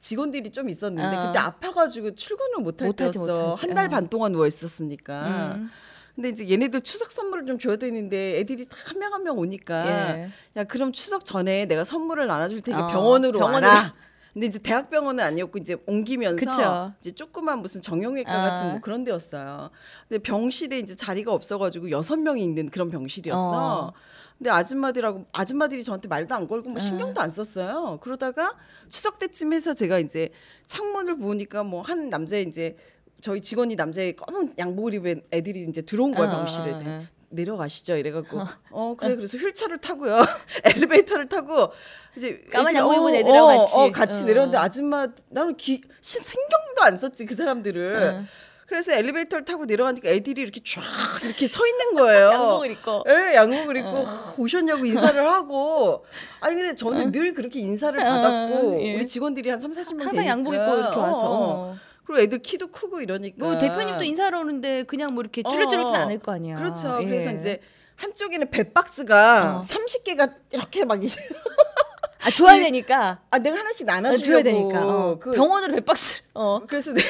직원들이 0.00 0.50
좀 0.50 0.68
있었는데 0.68 1.16
어. 1.16 1.26
그때 1.28 1.38
아파가지고 1.38 2.14
출근을 2.14 2.58
못할 2.62 2.92
때였어. 2.92 3.54
한달 3.54 3.86
어. 3.86 3.88
반 3.88 4.08
동안 4.08 4.32
누워 4.32 4.46
있었으니까. 4.46 5.54
음. 5.56 5.70
근데 6.16 6.30
이제 6.30 6.48
얘네들 6.48 6.80
추석 6.80 7.12
선물을 7.12 7.44
좀 7.44 7.58
줘야 7.58 7.76
되는데 7.76 8.38
애들이 8.38 8.64
다 8.66 8.76
한 8.88 8.98
명 8.98 9.12
한 9.12 9.22
명 9.22 9.38
오니까 9.38 9.86
예. 10.18 10.30
야 10.56 10.64
그럼 10.64 10.92
추석 10.92 11.24
전에 11.24 11.66
내가 11.66 11.84
선물을 11.84 12.26
나눠줄 12.26 12.62
테니까 12.62 12.86
어, 12.86 12.90
병원으로 12.90 13.38
병원으로. 13.38 13.66
와라. 13.68 13.94
근데 14.32 14.48
이제 14.48 14.58
대학병원은 14.58 15.24
아니었고 15.24 15.56
이제 15.58 15.76
옮기면서 15.86 16.36
그쵸. 16.38 16.92
이제 17.00 17.10
조그만 17.12 17.60
무슨 17.60 17.80
정형외과 17.80 18.30
아. 18.32 18.50
같은 18.50 18.70
뭐 18.72 18.80
그런 18.80 19.02
데였어요. 19.04 19.70
근데 20.08 20.22
병실에 20.22 20.78
이제 20.78 20.94
자리가 20.94 21.32
없어가지고 21.32 21.90
여섯 21.90 22.16
명이 22.18 22.42
있는 22.42 22.68
그런 22.68 22.90
병실이었어. 22.90 23.40
어. 23.88 23.92
근데 24.36 24.50
아줌마들하고 24.50 25.24
아줌마들이 25.32 25.82
저한테 25.82 26.08
말도 26.08 26.34
안 26.34 26.46
걸고 26.48 26.68
뭐 26.68 26.78
응. 26.78 26.86
신경도 26.86 27.18
안 27.20 27.30
썼어요. 27.30 27.98
그러다가 28.02 28.54
추석 28.90 29.18
때쯤 29.18 29.54
해서 29.54 29.72
제가 29.72 29.98
이제 30.00 30.28
창문을 30.66 31.16
보니까 31.16 31.62
뭐 31.62 31.80
한 31.80 32.10
남자 32.10 32.36
이제 32.36 32.76
저희 33.20 33.40
직원이 33.40 33.76
남자의 33.76 34.14
검은 34.16 34.54
양복을 34.58 34.94
입은 34.94 35.22
애들이 35.32 35.64
이제 35.68 35.82
들어온 35.82 36.14
거야 36.14 36.28
어, 36.28 36.36
병실에. 36.44 36.72
어, 36.72 36.82
어. 36.84 37.06
내려가시죠 37.28 37.96
이래갖고 37.96 38.40
어 38.70 38.94
그래 38.96 39.16
그래서 39.16 39.36
휠체어를 39.36 39.78
타고요 39.78 40.16
엘리베이터를 40.64 41.28
타고 41.28 41.72
이제 42.16 42.40
까만 42.52 42.74
양복 42.74 42.94
입은 42.94 43.04
어, 43.04 43.14
애들하고 43.16 43.48
어, 43.48 43.58
같이. 43.58 43.74
어, 43.76 43.92
같이 43.92 44.22
어. 44.22 44.24
내렸는데 44.26 44.58
아줌마 44.58 45.08
나는 45.28 45.56
기 45.56 45.82
신, 46.00 46.22
신경도 46.22 46.82
안 46.82 46.96
썼지 46.96 47.26
그 47.26 47.34
사람들을 47.34 47.96
응. 48.20 48.28
그래서 48.68 48.92
엘리베이터를 48.92 49.44
타고 49.44 49.64
내려가니까 49.64 50.08
애들이 50.08 50.42
이렇게 50.42 50.60
쫙 50.64 50.82
이렇게 51.24 51.46
서 51.46 51.64
있는 51.66 51.94
거예요 51.94 52.30
양복을 52.32 52.70
입고. 52.72 53.04
예, 53.08 53.34
양복을 53.36 53.76
입고 53.76 53.90
어. 53.90 54.34
오셨냐고 54.38 54.84
인사를 54.84 55.28
하고 55.28 56.04
아니 56.40 56.56
근데 56.56 56.74
저는 56.74 57.12
늘 57.12 57.32
그렇게 57.34 57.60
인사를 57.60 57.98
어, 58.00 58.04
받았고 58.04 58.82
예. 58.82 58.96
우리 58.96 59.06
직원들이 59.06 59.50
한 59.50 59.60
3, 59.60 59.70
40명 59.70 59.98
항상 59.98 60.12
되니까 60.12 60.26
양복 60.26 60.54
입고 60.54 60.64
이렇게 60.64 60.96
와서. 60.96 61.76
어, 62.08 62.12
어. 62.12 62.14
어. 62.14 62.18
그리고 62.18 62.20
애들 62.20 62.38
키도 62.38 62.68
크고 62.68 63.00
이러니까 63.00 63.36
뭐 63.38 63.58
대표님도 63.58 64.04
인사를 64.04 64.36
오는데 64.36 64.84
그냥 64.84 65.14
뭐 65.14 65.22
이렇게 65.22 65.42
쭈르쭈르진 65.42 65.94
어, 65.94 65.98
않을 65.98 66.18
거 66.20 66.32
아니야. 66.32 66.58
그렇죠. 66.58 66.98
예. 67.02 67.06
그래서 67.06 67.32
이제 67.32 67.60
한쪽에는 67.96 68.50
배박스가 68.50 69.58
어. 69.58 69.60
30개가 69.66 70.34
이렇게 70.52 70.84
막 70.84 71.02
이제 71.02 71.18
아 72.22 72.30
줘야 72.30 72.56
되니까. 72.58 73.20
아 73.30 73.38
내가 73.38 73.58
하나씩 73.58 73.88
어, 73.88 73.92
나눠주려고 73.92 74.42
줘야 74.42 74.42
되니까. 74.42 74.86
어. 74.86 75.18
그, 75.18 75.32
병원으로 75.32 75.74
백박스. 75.74 76.22
어. 76.34 76.60
그래서 76.66 76.92
내가 76.92 77.08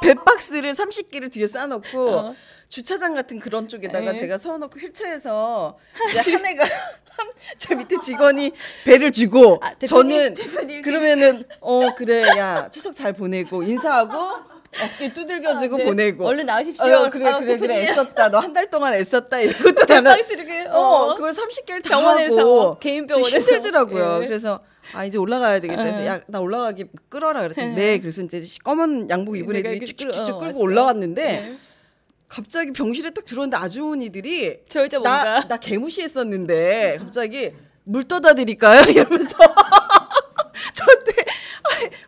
배박스를 0.00 0.74
30개를 0.74 1.30
뒤에 1.32 1.46
쌓아놓고 1.46 2.10
어. 2.10 2.34
주차장 2.76 3.14
같은 3.14 3.38
그런 3.38 3.68
쪽에다가 3.68 4.12
예. 4.12 4.18
제가 4.18 4.38
서놓고 4.38 4.80
휠체어에서 4.80 5.76
이제 6.10 6.32
한 6.32 6.46
애가 6.46 6.64
저 7.58 7.74
밑에 7.76 7.96
직원이 8.02 8.50
배를 8.86 9.12
주고 9.12 9.58
아, 9.60 9.74
대표님, 9.74 9.86
저는 9.86 10.34
대표님. 10.34 10.80
그러면은 10.82 11.44
어 11.60 11.94
그래 11.94 12.22
야 12.38 12.70
추석 12.72 12.96
잘 12.96 13.12
보내고 13.12 13.62
인사하고 13.62 14.16
어깨 14.82 15.12
두들겨주고 15.12 15.74
아, 15.74 15.78
네. 15.78 15.84
보내고 15.84 16.26
얼른 16.26 16.46
나가십시오. 16.46 16.86
어, 16.94 17.10
그래 17.10 17.26
아, 17.28 17.38
그래 17.40 17.58
그래. 17.58 17.82
애썼다 17.90 18.30
너 18.30 18.38
한 18.40 18.54
달 18.54 18.70
동안 18.70 18.94
애썼다 18.94 19.40
이러고 19.40 19.72
또 19.72 19.84
이렇게. 20.32 20.64
어, 20.70 20.78
어. 20.80 21.14
그걸 21.14 21.32
30개를 21.32 21.82
다 21.82 21.90
병원에서, 21.90 22.38
하고 22.38 22.78
개인 22.78 23.06
좀 23.06 23.18
병원에서. 23.20 23.36
힘들더라고요. 23.54 24.20
예. 24.22 24.26
그래서 24.26 24.60
아 24.94 25.04
이제 25.04 25.18
올라가야 25.18 25.60
되겠다. 25.60 25.82
그래서 25.82 26.00
예. 26.00 26.06
야나 26.06 26.40
올라가기 26.40 26.86
끌어라 27.10 27.42
그랬더니 27.42 27.74
네. 27.74 28.00
그래서 28.00 28.22
이제 28.22 28.42
검은 28.64 29.10
양복 29.10 29.36
입은 29.36 29.52
내가 29.52 29.68
애들이 29.68 29.84
쭉쭉쭉 29.84 30.24
끌고 30.24 30.44
왔어. 30.46 30.58
올라갔는데 30.58 31.22
네. 31.22 31.58
갑자기 32.32 32.72
병실에 32.72 33.10
딱 33.10 33.26
들어왔는데 33.26 33.56
아주머니들이 33.62 34.60
저 34.68 34.80
여자 34.80 34.98
뭔가. 34.98 35.40
나 35.40 35.48
나 35.48 35.56
개무시했었는데 35.58 36.96
갑자기 37.00 37.52
물 37.84 38.04
떠다 38.08 38.32
드릴까요? 38.34 38.80
이러면서 38.90 39.36
저한테 40.72 41.12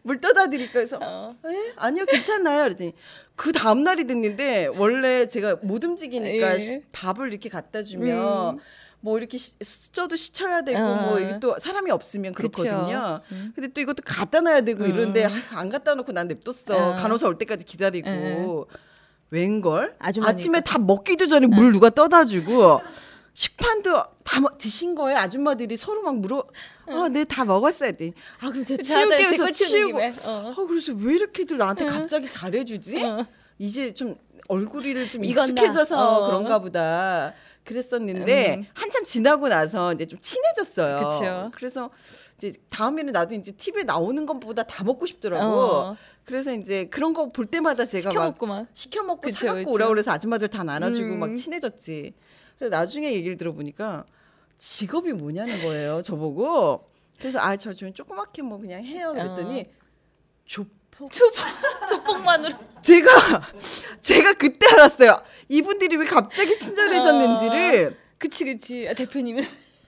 물 0.02 0.20
떠다 0.20 0.46
드릴까요? 0.48 0.72
그래서 0.72 0.98
어. 1.02 1.34
에? 1.46 1.72
아니요 1.76 2.04
괜찮아요. 2.06 2.62
그랬더니 2.64 2.92
그 3.36 3.52
다음 3.52 3.82
날이 3.84 4.06
됐는데 4.06 4.66
원래 4.66 5.26
제가 5.28 5.56
못 5.62 5.84
움직이니까 5.84 6.54
예. 6.54 6.58
시- 6.58 6.82
밥을 6.92 7.28
이렇게 7.28 7.48
갖다 7.48 7.82
주면 7.82 8.54
음. 8.54 8.58
뭐 9.00 9.18
이렇게 9.18 9.36
시, 9.36 9.52
숫자도 9.62 10.16
시쳐야 10.16 10.62
되고 10.62 10.78
어. 10.78 11.06
뭐 11.10 11.20
이게 11.20 11.38
또 11.40 11.58
사람이 11.58 11.90
없으면 11.90 12.32
그렇거든요. 12.32 13.20
음. 13.32 13.52
근데 13.54 13.68
또 13.68 13.80
이것도 13.82 14.02
갖다 14.06 14.40
놔야 14.40 14.62
되고 14.62 14.84
음. 14.84 14.88
이러는데 14.90 15.26
아, 15.26 15.30
안 15.50 15.68
갖다 15.68 15.94
놓고 15.94 16.12
난 16.12 16.28
냅뒀어. 16.28 16.54
어. 16.70 16.96
간호사 16.96 17.26
올 17.28 17.36
때까지 17.36 17.64
기다리고. 17.66 18.08
예. 18.08 18.93
웬걸? 19.30 19.96
아침에 19.98 20.60
다 20.60 20.78
먹기도 20.78 21.26
전에 21.26 21.46
물 21.46 21.72
누가 21.72 21.90
떠다 21.90 22.24
주고 22.24 22.80
식판도 23.34 24.04
다 24.22 24.40
먹- 24.40 24.58
드신 24.58 24.94
거예요. 24.94 25.18
아줌마들이 25.18 25.76
서로 25.76 26.02
막 26.02 26.18
물어. 26.18 26.44
어, 26.86 27.08
네다 27.08 27.44
먹었어요. 27.44 27.90
아 28.40 28.48
그럼 28.50 28.62
제가. 28.62 28.82
제거 28.82 29.14
해서 29.14 29.50
치우고. 29.50 29.98
어. 30.24 30.54
아 30.56 30.66
그래서 30.68 30.92
왜 30.92 31.14
이렇게들 31.14 31.56
나한테 31.58 31.86
갑자기 31.86 32.30
잘해주지? 32.30 33.04
어. 33.04 33.26
이제 33.58 33.92
좀 33.92 34.14
얼굴이 34.48 35.08
좀? 35.10 35.24
익숙해져서 35.24 35.96
어. 35.98 36.26
그런가 36.26 36.58
보다. 36.60 37.34
그랬었는데 37.64 38.56
음. 38.56 38.66
한참 38.74 39.04
지나고 39.04 39.48
나서 39.48 39.92
이제 39.94 40.04
좀 40.06 40.18
친해졌어요. 40.20 40.96
그쵸. 41.08 41.50
그래서 41.54 41.90
이제 42.46 42.58
다음에는 42.70 43.12
나도 43.12 43.34
이제 43.34 43.52
TV에 43.52 43.82
나오는 43.84 44.24
것보다 44.26 44.62
다 44.64 44.84
먹고 44.84 45.06
싶더라고. 45.06 45.44
어. 45.60 45.96
그래서 46.24 46.52
이제 46.52 46.86
그런 46.86 47.12
거 47.12 47.30
볼 47.32 47.46
때마다 47.46 47.84
제가 47.84 48.10
시켜 48.10 48.20
막 48.20 48.26
먹고만. 48.30 48.66
시켜 48.74 49.02
먹고 49.02 49.20
그쵸, 49.22 49.46
사갖고. 49.48 49.72
오라 49.72 49.88
그래서 49.88 50.10
아줌마들 50.12 50.48
다 50.48 50.62
나눠주고 50.64 51.14
음. 51.14 51.20
막 51.20 51.34
친해졌지. 51.34 52.14
그래서 52.58 52.76
나중에 52.76 53.12
얘기를 53.12 53.36
들어보니까 53.36 54.04
직업이 54.58 55.12
뭐냐는 55.12 55.60
거예요. 55.62 56.00
저보고. 56.02 56.88
그래서 57.18 57.38
아 57.40 57.56
저 57.56 57.72
좀 57.74 57.92
조그맣게 57.92 58.42
뭐 58.42 58.58
그냥 58.58 58.84
해요. 58.84 59.12
그랬더니 59.12 59.60
어. 59.60 59.64
조폭. 60.46 61.10
조폭 61.12 61.34
조폭만으로. 61.88 62.54
제가 62.82 63.10
제가 64.00 64.32
그때 64.34 64.66
알았어요. 64.72 65.22
이분들이 65.48 65.96
왜 65.96 66.06
갑자기 66.06 66.56
친절해졌는지를 66.58 67.96
그치 68.18 68.44
그치. 68.44 68.88
아, 68.88 68.94
대표님은. 68.94 69.44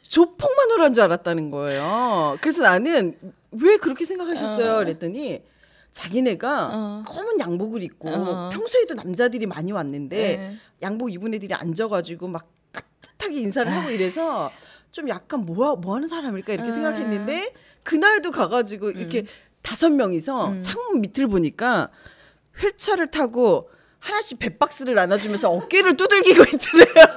조폭만으로 0.09 0.85
한 0.85 0.95
줄 0.95 1.03
알았다는 1.03 1.51
거예요. 1.51 2.39
그래서 2.41 2.63
나는 2.63 3.19
왜 3.51 3.77
그렇게 3.77 4.05
생각하셨어요? 4.05 4.75
어. 4.75 4.79
그랬더니 4.79 5.43
자기네가 5.93 6.71
어. 6.73 7.05
검은 7.07 7.41
양복을 7.41 7.83
입고 7.83 8.09
어. 8.11 8.51
평소에도 8.53 8.95
남자들이 8.95 9.47
많이 9.47 9.73
왔는데 9.73 10.17
네. 10.37 10.57
양복 10.83 11.13
입은 11.13 11.33
애들이 11.35 11.55
앉아가지고 11.55 12.29
막 12.29 12.47
따뜻하게 12.73 13.41
인사를 13.41 13.71
하고 13.73 13.91
이래서 13.91 14.51
좀 14.93 15.09
약간 15.09 15.41
뭐, 15.47 15.75
뭐 15.77 15.95
하는 15.95 16.07
사람일까 16.07 16.53
이렇게 16.53 16.71
아. 16.71 16.75
생각했는데 16.75 17.55
그날도 17.83 18.31
가가지고 18.31 18.91
이렇게 18.91 19.25
다섯 19.63 19.91
명이서 19.91 20.49
음. 20.49 20.63
창문 20.63 21.01
밑을 21.01 21.27
보니까 21.29 21.89
회차를 22.63 23.11
타고 23.11 23.71
하나씩 23.99 24.39
뱃박스를 24.39 24.95
나눠주면서 24.95 25.51
어깨를 25.51 25.97
두들기고 25.97 26.45
있더래요. 26.45 27.07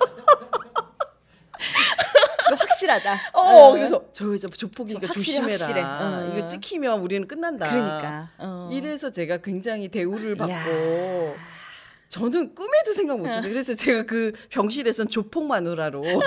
이거 2.49 2.55
확실하다. 2.59 3.13
어, 3.33 3.41
어. 3.41 3.71
그래서 3.73 4.03
저 4.11 4.31
여자 4.33 4.47
조폭이니까 4.47 5.07
저 5.07 5.13
확실해, 5.13 5.37
조심해라. 5.41 5.65
확실해. 5.65 5.81
어. 5.83 6.33
이거 6.37 6.45
찍히면 6.47 6.99
우리는 7.01 7.27
끝난다. 7.27 7.69
그러니까. 7.69 8.29
어. 8.37 8.69
이래서 8.71 9.09
제가 9.11 9.37
굉장히 9.37 9.87
대우를 9.87 10.35
받고 10.35 10.53
야. 10.53 11.33
저는 12.09 12.55
꿈에도 12.55 12.93
생각 12.93 13.19
못했어요. 13.19 13.51
그래서 13.53 13.75
제가 13.75 14.03
그 14.03 14.31
병실에선 14.49 15.09
조폭 15.09 15.45
마누라로 15.45 16.03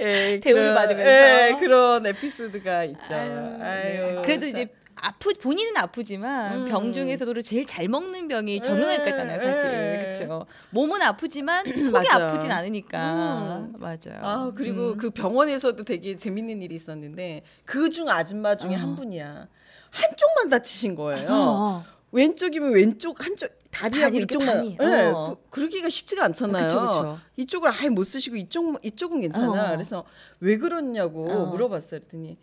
예, 0.00 0.40
대우를 0.40 0.62
그런- 0.62 0.74
받으면서. 0.74 1.10
예, 1.10 1.56
그런 1.60 2.06
에피소드가 2.06 2.84
있죠. 2.84 3.14
아유, 3.14 3.30
아유, 3.62 4.14
네. 4.16 4.22
그래도 4.24 4.40
참. 4.40 4.48
이제 4.50 4.68
아프 5.04 5.32
본인은 5.34 5.76
아프지만 5.76 6.60
음. 6.62 6.68
병 6.68 6.92
중에서도 6.92 7.42
제일 7.42 7.66
잘 7.66 7.88
먹는 7.88 8.28
병이 8.28 8.62
정형외과잖아요, 8.62 9.40
사실. 9.40 9.64
예. 9.66 10.12
그렇죠. 10.14 10.46
몸은 10.70 11.02
아프지만 11.02 11.64
속이. 11.66 12.08
아프진 12.08 12.52
않으니까. 12.52 13.58
음. 13.58 13.74
맞아요. 13.80 14.20
아 14.20 14.52
그리고 14.54 14.92
음. 14.92 14.96
그 14.96 15.10
병원에서도 15.10 15.82
되게 15.82 16.16
재밌는 16.16 16.62
일이 16.62 16.76
있었는데 16.76 17.42
그 17.64 17.90
중 17.90 18.08
아줌마 18.08 18.54
중에 18.54 18.76
어. 18.76 18.78
한 18.78 18.94
분이야 18.96 19.48
한쪽만 19.90 20.48
다치신 20.48 20.94
거예요. 20.94 21.28
어, 21.28 21.34
어. 21.34 21.84
왼쪽이면 22.12 22.72
왼쪽 22.72 23.26
한쪽 23.26 23.50
다리하고 23.72 24.16
이쪽만. 24.20 24.76
예, 24.80 24.84
어. 25.12 25.36
그, 25.42 25.50
그러기가 25.50 25.88
쉽지가 25.88 26.24
않잖아요. 26.26 26.64
그쵸, 26.68 26.80
그쵸. 26.80 27.18
이쪽을 27.36 27.70
아예 27.72 27.88
못 27.88 28.04
쓰시고 28.04 28.36
이쪽 28.36 28.78
이쪽은 28.84 29.20
괜찮아. 29.20 29.68
어. 29.68 29.70
그래서 29.72 30.04
왜 30.38 30.58
그러냐고 30.58 31.28
어. 31.28 31.46
물어봤어요. 31.46 32.00
그랬더니 32.00 32.38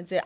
이제 0.00 0.20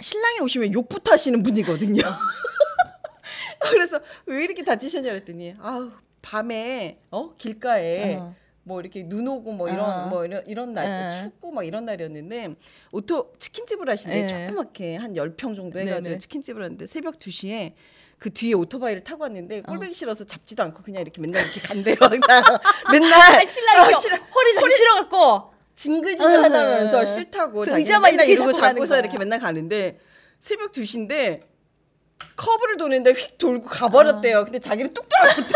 신랑이 0.00 0.40
오시면 0.40 0.72
욕부터 0.72 1.12
하시는 1.12 1.42
분이거든요. 1.42 2.02
그래서 3.70 4.00
왜 4.26 4.44
이렇게 4.44 4.62
다치셨냐 4.62 5.08
그랬더니 5.08 5.54
아우 5.60 5.90
밤에 6.20 6.98
어 7.10 7.34
길가에 7.36 8.16
어. 8.16 8.34
뭐 8.62 8.80
이렇게 8.80 9.02
눈 9.02 9.28
오고 9.28 9.52
뭐 9.52 9.68
이런 9.68 10.04
어. 10.04 10.06
뭐 10.08 10.24
이런 10.24 10.42
이런 10.46 10.72
날 10.72 11.08
네. 11.08 11.22
춥고 11.22 11.52
막 11.52 11.64
이런 11.64 11.84
날이었는데 11.84 12.54
오토 12.92 13.32
치킨집을 13.38 13.88
하시는데 13.88 14.32
네. 14.32 14.46
조그맣게 14.46 14.96
한 14.96 15.14
10평 15.14 15.56
정도 15.56 15.78
해 15.78 15.84
가지고 15.84 16.02
네네. 16.02 16.18
치킨집을 16.18 16.62
하는데 16.62 16.86
새벽 16.86 17.18
2시에 17.18 17.74
그 18.18 18.30
뒤에 18.32 18.54
오토바이를 18.54 19.04
타고 19.04 19.22
왔는데 19.24 19.60
어. 19.60 19.62
꼴보기 19.62 19.94
싫어서 19.94 20.24
잡지도 20.24 20.62
않고 20.62 20.82
그냥 20.82 21.02
이렇게 21.02 21.20
맨날 21.20 21.42
이렇게 21.44 21.60
간대요. 21.60 21.96
항상 22.00 22.42
맨날 22.90 23.12
아, 23.12 23.44
신랑이 23.44 23.94
어, 23.94 23.98
싫어. 23.98 24.16
허리 24.16 24.54
좀 24.54 24.68
실어갖고 24.68 25.53
징글징글하다면서 25.76 26.98
어. 26.98 27.04
싫다고 27.04 27.60
그 27.60 27.66
자기 27.66 27.82
의자만 27.82 28.10
맨날 28.12 28.28
이렇게 28.28 28.32
이러고 28.32 28.52
거야. 28.94 29.00
이렇게 29.00 29.18
맨날 29.18 29.40
가는데 29.40 29.98
새벽 30.38 30.72
2시인데 30.72 31.42
커브를 32.36 32.76
도는데 32.76 33.12
휙 33.12 33.38
돌고 33.38 33.66
가버렸대요. 33.68 34.38
어. 34.40 34.44
근데 34.44 34.58
자기는 34.58 34.94
뚝 34.94 35.08
떨어졌대. 35.08 35.52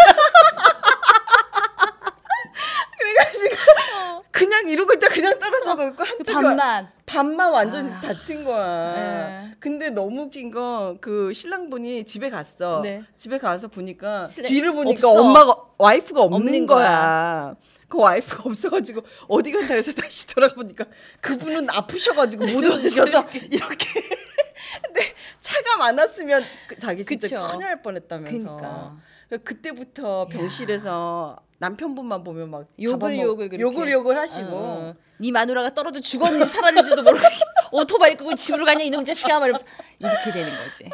그래가지고 2.99 4.25
그냥 4.31 4.69
이러고 4.69 4.93
있다 4.95 5.09
그냥 5.09 5.39
떨어져가지고 5.39 5.97
그 5.97 6.03
한쪽이 6.03 6.33
반만. 6.33 6.91
반만 7.13 7.51
완전히 7.53 7.91
아. 7.91 8.01
다친 8.01 8.45
거야. 8.45 8.95
네. 8.95 9.55
근데 9.59 9.89
너무 9.91 10.23
웃긴 10.23 10.51
건 10.51 10.99
그 11.01 11.33
신랑분이 11.33 12.05
집에 12.05 12.29
갔어. 12.31 12.81
네. 12.83 13.03
집에 13.17 13.39
가서 13.39 13.69
보니까 13.69 14.27
신랑- 14.27 14.49
뒤를 14.49 14.73
보니까 14.75 15.09
없어. 15.09 15.21
엄마가 15.23 15.57
와이프가 15.79 16.21
없는, 16.23 16.37
없는 16.41 16.67
거야. 16.67 17.55
그 17.89 17.99
와이프가 17.99 18.43
없어가지고 18.47 19.01
어디 19.29 19.51
간다 19.53 19.75
해서 19.75 19.93
다시 19.93 20.27
돌아가 20.27 20.55
보니까 20.55 20.85
그분은 21.23 21.69
아프셔가지고 21.71 22.45
못 22.47 22.63
움직여서 22.65 23.27
이렇게. 23.51 23.87
근데 24.85 25.03
차가 25.41 25.77
많았으면 25.79 26.43
그 26.69 26.77
자기 26.79 27.05
진짜 27.05 27.27
그쵸. 27.41 27.49
큰일 27.57 27.67
날 27.69 27.83
뻔했다면서. 27.83 28.57
그러니까. 28.57 28.97
그때부터 29.45 30.27
병실에서 30.27 31.37
남편분만 31.61 32.23
보면 32.25 32.51
막 32.51 32.67
욕을 32.81 33.19
욕을 33.19 33.49
그렇게. 33.49 33.61
욕을 33.63 33.91
욕을 33.93 34.17
하시고 34.19 34.47
어, 34.49 34.79
어. 34.91 34.95
네 35.21 35.33
마누라가 35.33 35.75
떨어져 35.75 36.01
죽었는지 36.01 36.47
살았는지도 36.47 37.03
모르고 37.03 37.19
오토바이 37.73 38.17
끄고 38.17 38.35
집으로 38.37 38.65
가냐 38.65 38.85
이놈 38.85 39.05
자식아 39.05 39.41
말이면서 39.41 39.67
이렇게 39.99 40.31
되는 40.33 40.53
거지. 40.65 40.85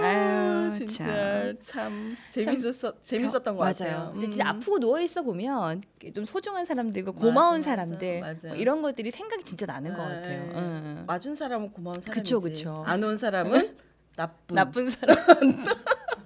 아유, 0.00 0.72
진짜 0.78 1.04
참. 1.04 1.58
참, 1.60 2.16
재밌었어 2.30 2.92
재밌었던 3.02 3.44
것 3.44 3.54
맞아요. 3.56 3.72
같아요. 3.74 4.10
근데 4.12 4.30
진짜 4.30 4.44
음. 4.44 4.56
아프고 4.56 4.78
누워 4.78 5.00
있어 5.00 5.22
보면 5.22 5.82
좀 6.14 6.24
소중한 6.24 6.64
사람들과 6.66 7.10
고마운 7.12 7.58
맞아, 7.60 7.70
사람들 7.70 8.20
맞아. 8.20 8.48
뭐 8.48 8.56
이런 8.56 8.82
것들이 8.82 9.10
생각이 9.10 9.42
진짜 9.42 9.66
나는 9.66 9.94
것 9.94 10.06
네. 10.08 10.14
같아요. 10.14 10.50
응. 10.54 11.04
맞은 11.08 11.34
사람은 11.34 11.72
고마운 11.72 12.00
사람이지. 12.00 12.10
그쵸, 12.22 12.40
그쵸. 12.40 12.84
안 12.86 13.02
온 13.02 13.16
사람은 13.16 13.76
나쁜. 14.16 14.54
나쁜 14.54 14.88
사람. 14.90 15.16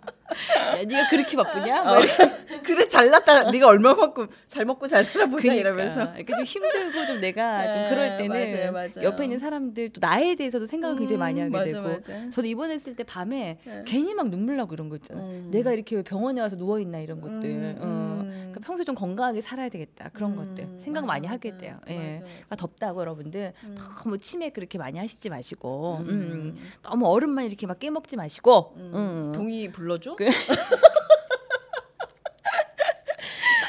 야, 0.77 0.85
네가 0.85 1.09
그렇게 1.09 1.37
바쁘냐? 1.37 1.83
뭐 1.85 1.93
어. 1.99 2.01
그래 2.65 2.87
잘났다. 2.87 3.51
네가 3.51 3.67
얼마만큼 3.69 4.29
잘 4.47 4.65
먹고 4.65 4.87
잘 4.87 5.05
살아보자 5.05 5.43
그러니까. 5.43 5.61
이러면서. 5.71 6.15
이렇게 6.17 6.35
좀 6.35 6.45
힘들고 6.45 7.07
좀 7.07 7.21
내가 7.21 7.71
좀 7.73 7.83
네, 7.83 7.89
그럴 7.89 8.17
때는 8.19 8.29
맞아요, 8.31 8.73
맞아요. 8.73 9.05
옆에 9.05 9.25
있는 9.25 9.39
사람들 9.39 9.91
또 9.91 10.01
나에 10.01 10.35
대해서도 10.35 10.67
생각을 10.67 10.97
굉장히 10.99 11.19
많이 11.19 11.41
하게 11.41 11.51
음, 11.51 11.53
맞아, 11.53 11.65
되고 11.65 11.83
맞아. 11.89 12.31
저도 12.31 12.47
입원했을 12.47 12.95
때 12.95 13.05
밤에 13.05 13.59
네. 13.65 13.83
괜히 13.87 14.15
막 14.15 14.29
눈물 14.29 14.57
나고 14.57 14.75
이런 14.75 14.89
거 14.89 14.97
있잖아. 14.97 15.21
음. 15.21 15.49
내가 15.51 15.73
이렇게 15.73 15.97
왜 15.97 16.03
병원에 16.03 16.41
와서 16.41 16.57
누워 16.57 16.79
있나 16.81 16.99
이런 16.99 17.21
것들. 17.21 17.45
음, 17.45 17.77
어. 17.81 18.48
음. 18.49 18.53
그러니까 18.53 18.61
평소 18.67 18.83
에 18.83 18.85
좀 18.85 18.95
건강하게 18.95 19.43
살아야 19.43 19.69
되겠다 19.69 20.09
그런 20.11 20.33
음, 20.33 20.37
것들 20.37 20.81
생각 20.83 21.05
많이. 21.07 21.27
하게 21.27 21.57
돼요. 21.57 21.79
예. 21.89 21.95
맞아, 21.97 22.09
맞아. 22.21 22.21
그러니까 22.25 22.57
덥다고 22.57 23.01
여러분들 23.01 23.53
음. 23.65 23.77
너무 24.03 24.19
치맥 24.19 24.51
그렇게 24.51 24.79
많이 24.79 24.99
하시지 24.99 25.29
마시고 25.29 25.99
음. 26.01 26.09
음. 26.09 26.57
너무 26.83 27.07
얼음만 27.07 27.45
이렇게 27.47 27.67
막 27.67 27.79
깨먹지 27.79 28.17
마시고 28.17 28.75
음. 28.77 28.93
음. 28.95 29.33
동의 29.35 29.71
불러줘? 29.71 30.17
그- 30.17 30.27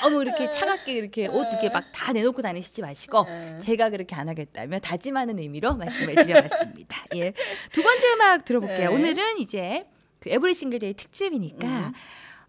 너무 0.02 0.22
이렇게 0.22 0.50
차갑게 0.50 0.94
이렇게 0.94 1.28
옷 1.28 1.46
이렇게 1.52 1.70
막 1.70 1.84
다 1.92 2.14
내놓고 2.14 2.42
다니시지 2.42 2.82
마시고 2.82 3.26
네. 3.26 3.60
제가 3.60 3.90
그렇게 3.90 4.16
안 4.16 4.30
하겠다며 4.30 4.80
다짐하는 4.80 5.38
의미로 5.38 5.76
말씀을 5.76 6.16
드려봤습니다. 6.16 7.04
예. 7.16 7.34
두 7.74 7.84
번째 7.84 8.14
음악 8.14 8.46
들어볼게요. 8.46 8.90
네. 8.90 8.96
오늘은 8.96 9.38
이제 9.40 9.86
그 10.20 10.30
Every 10.30 10.54
Single 10.54 10.80
Day 10.80 10.94
특집이니까 10.94 11.68
음. 11.68 11.94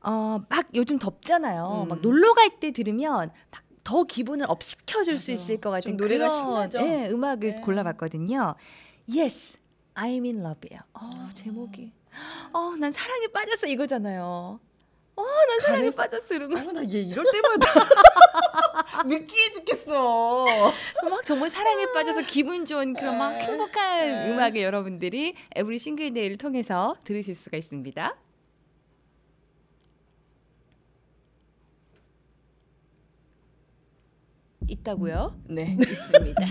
어, 0.03 0.41
막 0.49 0.67
요즘 0.75 0.99
덥잖아요. 0.99 1.83
음. 1.85 1.89
막 1.89 2.01
놀러 2.01 2.33
갈 2.35 2.51
때 2.61 2.71
들으면 2.73 3.31
막 3.51 3.71
더 3.83 4.05
기분을 4.05 4.47
up 4.49 4.62
시켜줄 4.63 5.19
수 5.19 5.33
맞아. 5.33 5.43
있을 5.43 5.61
것 5.61 5.71
같은 5.71 5.93
좀 5.93 5.97
노래가 5.97 6.29
그런 6.29 6.39
신나죠? 6.39 6.79
예, 6.87 7.09
음악을 7.11 7.57
네. 7.57 7.61
골라봤거든요. 7.61 8.55
Yes, 9.09 9.59
I'm 9.95 10.25
in 10.25 10.41
love예요. 10.45 10.81
어, 10.95 11.11
아. 11.13 11.31
제목이. 11.35 11.93
어, 12.53 12.77
난 12.79 12.93
사랑에 12.93 13.27
빠졌어 13.29 13.67
이거잖아요. 13.67 14.61
어, 15.17 15.23
난 15.23 15.61
사랑에 15.61 15.91
빠졌어 15.91 16.35
이런 16.35 16.51
거. 16.53 16.59
아, 16.61 16.73
나얘 16.73 17.01
이럴 17.03 17.25
때마다 17.33 17.67
느끼해 19.07 19.51
죽겠어. 19.53 20.47
막 21.09 21.25
정말 21.25 21.51
사랑에 21.51 21.87
빠져서 21.93 22.23
기분 22.23 22.67
좋은 22.67 22.95
그런 22.95 23.19
막 23.19 23.33
네. 23.33 23.41
행복한 23.41 24.07
네. 24.09 24.31
음악을 24.31 24.63
여러분들이 24.63 25.35
에브리 25.57 25.79
싱글 25.79 26.13
데이를 26.13 26.37
통해서 26.39 26.97
들으실 27.05 27.35
수가 27.35 27.57
있습니다. 27.57 28.17
있다고요? 34.71 35.35
네, 35.49 35.77
있습니다. 35.81 36.47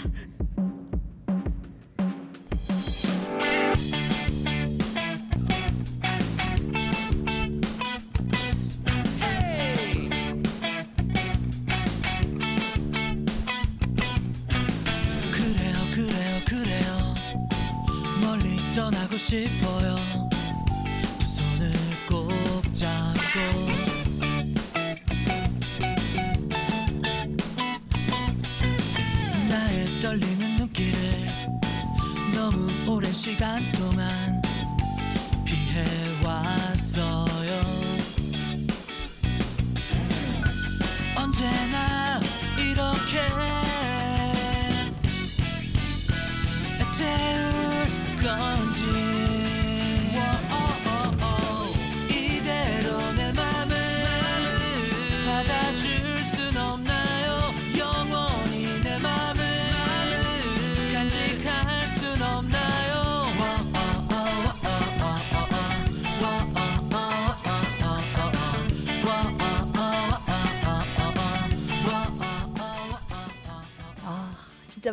그래요 15.31 15.77
그래요 15.93 16.41
그래요 16.47 17.15
멀리 18.21 18.57
떠나고 18.75 19.15
싶어요 19.17 19.95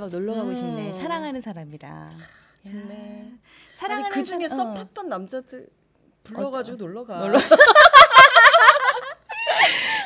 막 0.07 0.11
놀러 0.11 0.35
가고 0.35 0.55
싶네. 0.55 0.93
음. 0.93 1.01
사랑하는 1.01 1.41
사람이랑. 1.43 2.17
좋네. 2.65 3.21
야, 3.33 3.37
사랑하는 3.75 4.11
그 4.11 4.23
중에 4.25 4.49
썸 4.49 4.61
어. 4.71 4.75
탔던 4.75 5.09
남자들 5.09 5.67
불러가지고 6.25 6.77
놀러 6.77 7.05
가. 7.05 7.19
놀러- 7.19 7.39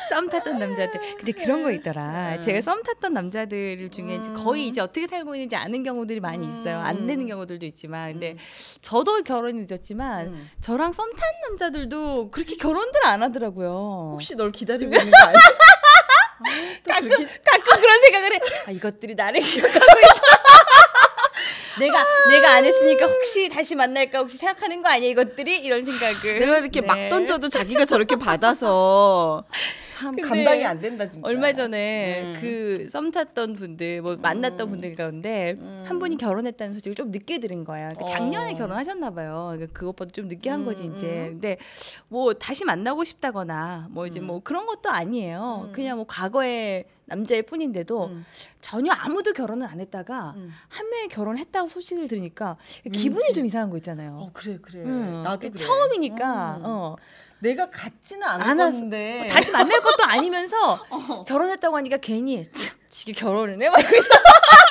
썸 0.09 0.27
탔던 0.29 0.59
남자들. 0.59 0.99
근데 1.17 1.31
그런 1.31 1.63
거 1.63 1.71
있더라. 1.71 2.35
음. 2.35 2.41
제가 2.41 2.61
썸 2.61 2.83
탔던 2.83 3.13
남자들 3.13 3.89
중에 3.91 4.17
음. 4.17 4.33
거의 4.35 4.67
이제 4.67 4.81
어떻게 4.81 5.07
살고 5.07 5.35
있는지 5.35 5.55
아는 5.55 5.83
경우들이 5.83 6.19
많이 6.19 6.45
있어요. 6.45 6.79
안 6.79 6.97
음. 6.97 7.07
되는 7.07 7.25
경우들도 7.27 7.65
있지만, 7.67 8.11
근데 8.13 8.35
저도 8.81 9.21
결혼이 9.23 9.65
늦었지만 9.67 10.27
음. 10.27 10.49
저랑 10.61 10.91
썸 10.93 11.11
탄 11.15 11.29
남자들도 11.49 12.31
그렇게 12.31 12.55
결혼들 12.55 13.05
안 13.05 13.21
하더라고요. 13.23 14.09
혹시 14.13 14.35
널 14.35 14.51
기다리고 14.51 14.91
있는 14.93 15.11
거 15.11 15.17
아니야? 15.27 15.39
가끔 16.87 17.09
가끔 17.09 17.81
그런 17.81 18.01
생각을 18.01 18.33
해. 18.33 18.39
아 18.67 18.71
이것들이 18.71 19.15
나를 19.15 19.39
기억하고 19.41 19.79
있어. 19.79 20.20
내가 21.81 22.05
내가 22.29 22.53
안 22.53 22.65
했으니까 22.65 23.05
혹시 23.05 23.49
다시 23.49 23.75
만날까 23.75 24.19
혹시 24.19 24.37
생각하는 24.37 24.81
거 24.81 24.89
아니야 24.89 25.09
이것들이 25.09 25.59
이런 25.61 25.83
생각을. 25.83 26.39
내가 26.39 26.57
이렇게 26.59 26.81
네. 26.81 26.87
막 26.87 27.09
던져도 27.09 27.49
자기가 27.49 27.85
저렇게 27.85 28.15
받아서 28.15 29.43
참 29.89 30.15
감당이 30.15 30.65
안 30.65 30.79
된다 30.79 31.07
진짜. 31.09 31.27
얼마 31.27 31.53
전에 31.53 32.21
음. 32.23 32.37
그썸 32.41 33.11
탔던 33.11 33.55
분들 33.55 34.01
뭐 34.01 34.15
만났던 34.15 34.67
음. 34.67 34.71
분들 34.71 34.95
가운데 34.95 35.55
음. 35.59 35.83
한 35.85 35.99
분이 35.99 36.17
결혼했다는 36.17 36.73
소식을 36.73 36.95
좀 36.95 37.11
늦게 37.11 37.39
들은 37.39 37.63
거야. 37.63 37.89
그러니까 37.89 38.05
어. 38.05 38.07
작년에 38.07 38.53
결혼하셨나 38.53 39.11
봐요. 39.11 39.49
그러니까 39.53 39.73
그것보다 39.79 40.11
좀 40.11 40.27
늦게 40.27 40.49
한 40.49 40.65
거지 40.65 40.83
음, 40.83 40.93
이제. 40.95 41.05
음. 41.07 41.25
근데 41.31 41.57
뭐 42.07 42.33
다시 42.33 42.65
만나고 42.65 43.03
싶다거나 43.03 43.87
뭐 43.91 44.07
이제 44.07 44.19
음. 44.19 44.27
뭐 44.27 44.41
그런 44.43 44.65
것도 44.65 44.89
아니에요. 44.89 45.67
음. 45.67 45.71
그냥 45.71 45.97
뭐 45.97 46.05
과거의 46.07 46.85
남자일 47.11 47.43
뿐인데도 47.43 48.05
음. 48.05 48.25
전혀 48.61 48.91
아무도 48.93 49.33
결혼을 49.33 49.67
안 49.67 49.79
했다가 49.81 50.33
음. 50.37 50.51
한 50.69 50.89
명이 50.89 51.09
결혼했다고 51.09 51.67
소식을 51.67 52.07
들으니까 52.07 52.55
기분이 52.91 53.21
왠지. 53.25 53.33
좀 53.33 53.45
이상한 53.45 53.69
거 53.69 53.77
있잖아요. 53.77 54.17
어 54.17 54.29
그래 54.33 54.57
그래. 54.61 54.79
음, 54.83 55.21
나도 55.23 55.49
그 55.49 55.53
그래. 55.57 55.65
처음이니까 55.65 56.55
음. 56.57 56.61
어, 56.65 56.95
내가 57.39 57.69
같지는 57.69 58.25
왔- 58.25 58.55
건데 58.55 59.27
다시 59.31 59.51
만날 59.51 59.81
것도 59.81 60.03
아니면서 60.05 60.73
어. 60.89 61.25
결혼했다고 61.25 61.75
하니까 61.75 61.97
괜히 61.97 62.43
참, 62.51 62.77
지게 62.89 63.11
결혼을 63.13 63.61
해? 63.61 63.69
막 63.69 63.79
이러면서 63.79 64.09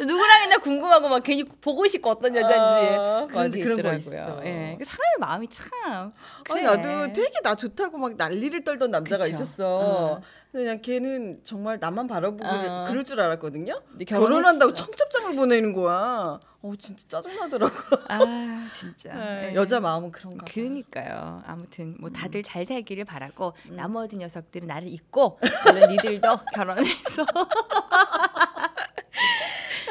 누구랑 0.00 0.42
했나 0.42 0.58
궁금하고 0.58 1.08
막 1.08 1.22
괜히 1.22 1.44
보고 1.44 1.86
싶고 1.86 2.10
어떤 2.10 2.34
여자인지 2.34 2.96
아, 2.96 3.26
그런 3.28 3.44
맞아, 3.44 3.56
게 3.56 3.62
그런 3.62 3.82
거 3.82 3.92
있더라고요. 3.94 4.40
예, 4.44 4.76
그 4.78 4.84
사람의 4.84 5.16
마음이 5.18 5.48
참 5.48 6.12
아니 6.50 6.62
그래. 6.62 6.62
나도 6.62 7.12
되게 7.12 7.40
나 7.42 7.54
좋다고 7.54 7.98
막 7.98 8.14
난리를 8.16 8.64
떨던 8.64 8.90
남자가 8.90 9.24
그쵸. 9.24 9.36
있었어. 9.36 9.78
어. 9.80 10.20
근데 10.50 10.64
그냥 10.64 10.80
걔는 10.80 11.40
정말 11.44 11.78
나만 11.78 12.06
바라보고 12.08 12.42
어. 12.46 12.86
그럴 12.88 13.04
줄 13.04 13.20
알았거든요. 13.20 13.80
결혼한다고. 14.06 14.72
청첩장을 14.74 15.34
보내는 15.36 15.72
거야. 15.74 16.40
어 16.60 16.72
진짜 16.76 17.06
짜증나더라고. 17.08 17.72
아 18.08 18.68
진짜 18.72 19.14
네, 19.14 19.50
예. 19.50 19.54
여자 19.54 19.78
마음은 19.78 20.10
그런가. 20.10 20.44
봐. 20.44 20.52
그러니까요. 20.52 21.42
아무튼 21.46 21.96
뭐 22.00 22.10
다들 22.10 22.42
잘 22.42 22.66
살기를 22.66 23.04
바라고 23.04 23.52
음. 23.70 23.76
나머지 23.76 24.16
녀석들은 24.16 24.66
나를 24.66 24.88
잊고 24.88 25.38
물론 25.66 25.90
니들도 25.90 26.28
결혼해서 26.56 27.24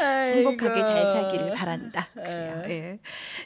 행복하게 0.02 0.82
잘. 0.82 1.04
살기를 1.06 1.52
바란다. 1.52 2.08
그래요. 2.14 2.62
에. 2.66 2.70
예. 2.70 3.00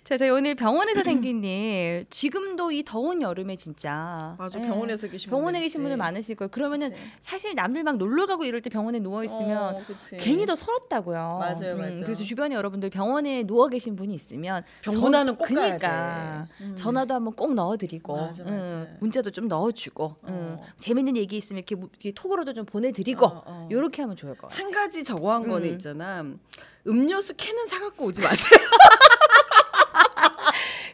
자, 0.04 0.18
저희 0.18 0.30
오늘 0.30 0.56
병원에서 0.56 1.04
생긴 1.04 1.44
일 1.44 2.06
지금도 2.10 2.72
이 2.72 2.84
더운 2.84 3.22
여름에 3.22 3.56
진짜 3.56 4.36
맞아 4.38 4.60
예. 4.60 4.66
병원에서 4.68 5.08
계신 5.08 5.30
병원에 5.30 5.54
분들 5.60 5.62
계신 5.62 5.82
분들. 5.82 5.98
많으실 5.98 6.36
거예요. 6.36 6.50
그러면은 6.50 6.90
그치. 6.92 7.02
사실 7.22 7.56
남들 7.56 7.84
막 7.84 7.98
놀러 7.98 8.26
가고 8.26 8.44
이럴 8.46 8.62
때 8.62 8.70
병원에 8.70 9.00
누워 9.00 9.24
있으면 9.24 9.76
어. 9.76 9.82
괜히 10.20 10.46
더 10.46 10.56
서럽다고요. 10.56 11.18
음, 11.18 11.40
맞아요, 11.40 11.78
맞아요. 11.78 12.02
그래서 12.04 12.24
주변에 12.24 12.56
여러분들 12.56 12.90
병원에 12.90 13.44
누워 13.44 13.68
계신 13.68 13.96
분이 13.96 14.14
있으면 14.14 14.64
병문안은 14.82 15.36
꼭 15.38 15.48
돼. 15.48 15.52
음. 16.62 16.76
전화도 16.76 17.14
한번 17.14 17.34
꼭 17.34 17.54
넣어드리고 17.54 18.16
맞아, 18.16 18.44
응, 18.48 18.58
맞아. 18.60 18.88
문자도 19.00 19.32
좀 19.32 19.48
넣어주고 19.48 20.16
응, 20.28 20.58
어. 20.60 20.64
재밌는 20.78 21.16
얘기 21.18 21.38
있으면 21.38 21.60
이렇게, 21.60 21.76
무- 21.76 21.88
이렇게 21.92 22.12
톡으로도 22.12 22.54
좀 22.54 22.66
보내드리고 22.66 23.26
어, 23.26 23.44
어. 23.46 23.68
요렇게 23.72 24.02
하면 24.02 24.16
좋을 24.16 24.36
것 24.36 24.50
같아요. 24.50 24.64
한 24.66 24.72
가지 24.72 25.04
저거 25.04 25.32
한 25.34 25.48
거는 25.48 25.68
음. 25.70 25.74
있잖아. 25.74 26.26
음료수 26.88 27.34
캔은 27.36 27.67
사갖고 27.67 28.06
오지 28.06 28.21
마세요. 28.21 28.60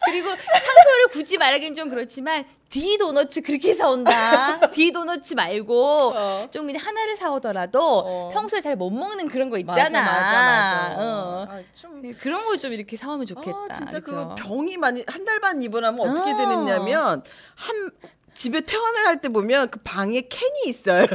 그리고 0.05 0.29
상표를 0.29 1.07
굳이 1.11 1.37
말하기는 1.37 1.75
좀 1.75 1.89
그렇지만 1.89 2.45
D 2.69 2.97
도너츠 2.97 3.41
그렇게 3.41 3.73
사온다. 3.73 4.59
D 4.71 4.91
도너츠 4.91 5.33
말고 5.33 6.13
어. 6.15 6.47
좀 6.51 6.65
그냥 6.65 6.81
하나를 6.85 7.17
사오더라도 7.17 7.79
어. 7.81 8.31
평소에 8.33 8.61
잘 8.61 8.75
못 8.75 8.89
먹는 8.89 9.27
그런 9.29 9.49
거 9.49 9.57
있잖아. 9.57 9.77
맞아 9.77 10.01
맞아 10.01 10.89
맞아. 10.91 10.95
어. 10.99 11.47
아, 11.49 11.59
좀 11.73 12.13
그런 12.19 12.45
걸 12.45 12.57
좀 12.57 12.73
이렇게 12.73 12.97
사오면 12.97 13.25
좋겠다. 13.25 13.57
아, 13.69 13.73
진짜 13.73 13.99
그죠? 13.99 14.35
그 14.35 14.43
병이 14.43 14.77
많이 14.77 15.03
한 15.07 15.25
달 15.25 15.39
반 15.39 15.61
입원하면 15.61 15.99
어떻게 16.09 16.31
어. 16.31 16.37
되느냐면 16.37 17.23
한 17.55 17.89
집에 18.33 18.61
퇴원을 18.61 19.07
할 19.07 19.21
때 19.21 19.29
보면 19.29 19.69
그 19.69 19.79
방에 19.83 20.21
캔이 20.21 20.61
있어요. 20.67 21.05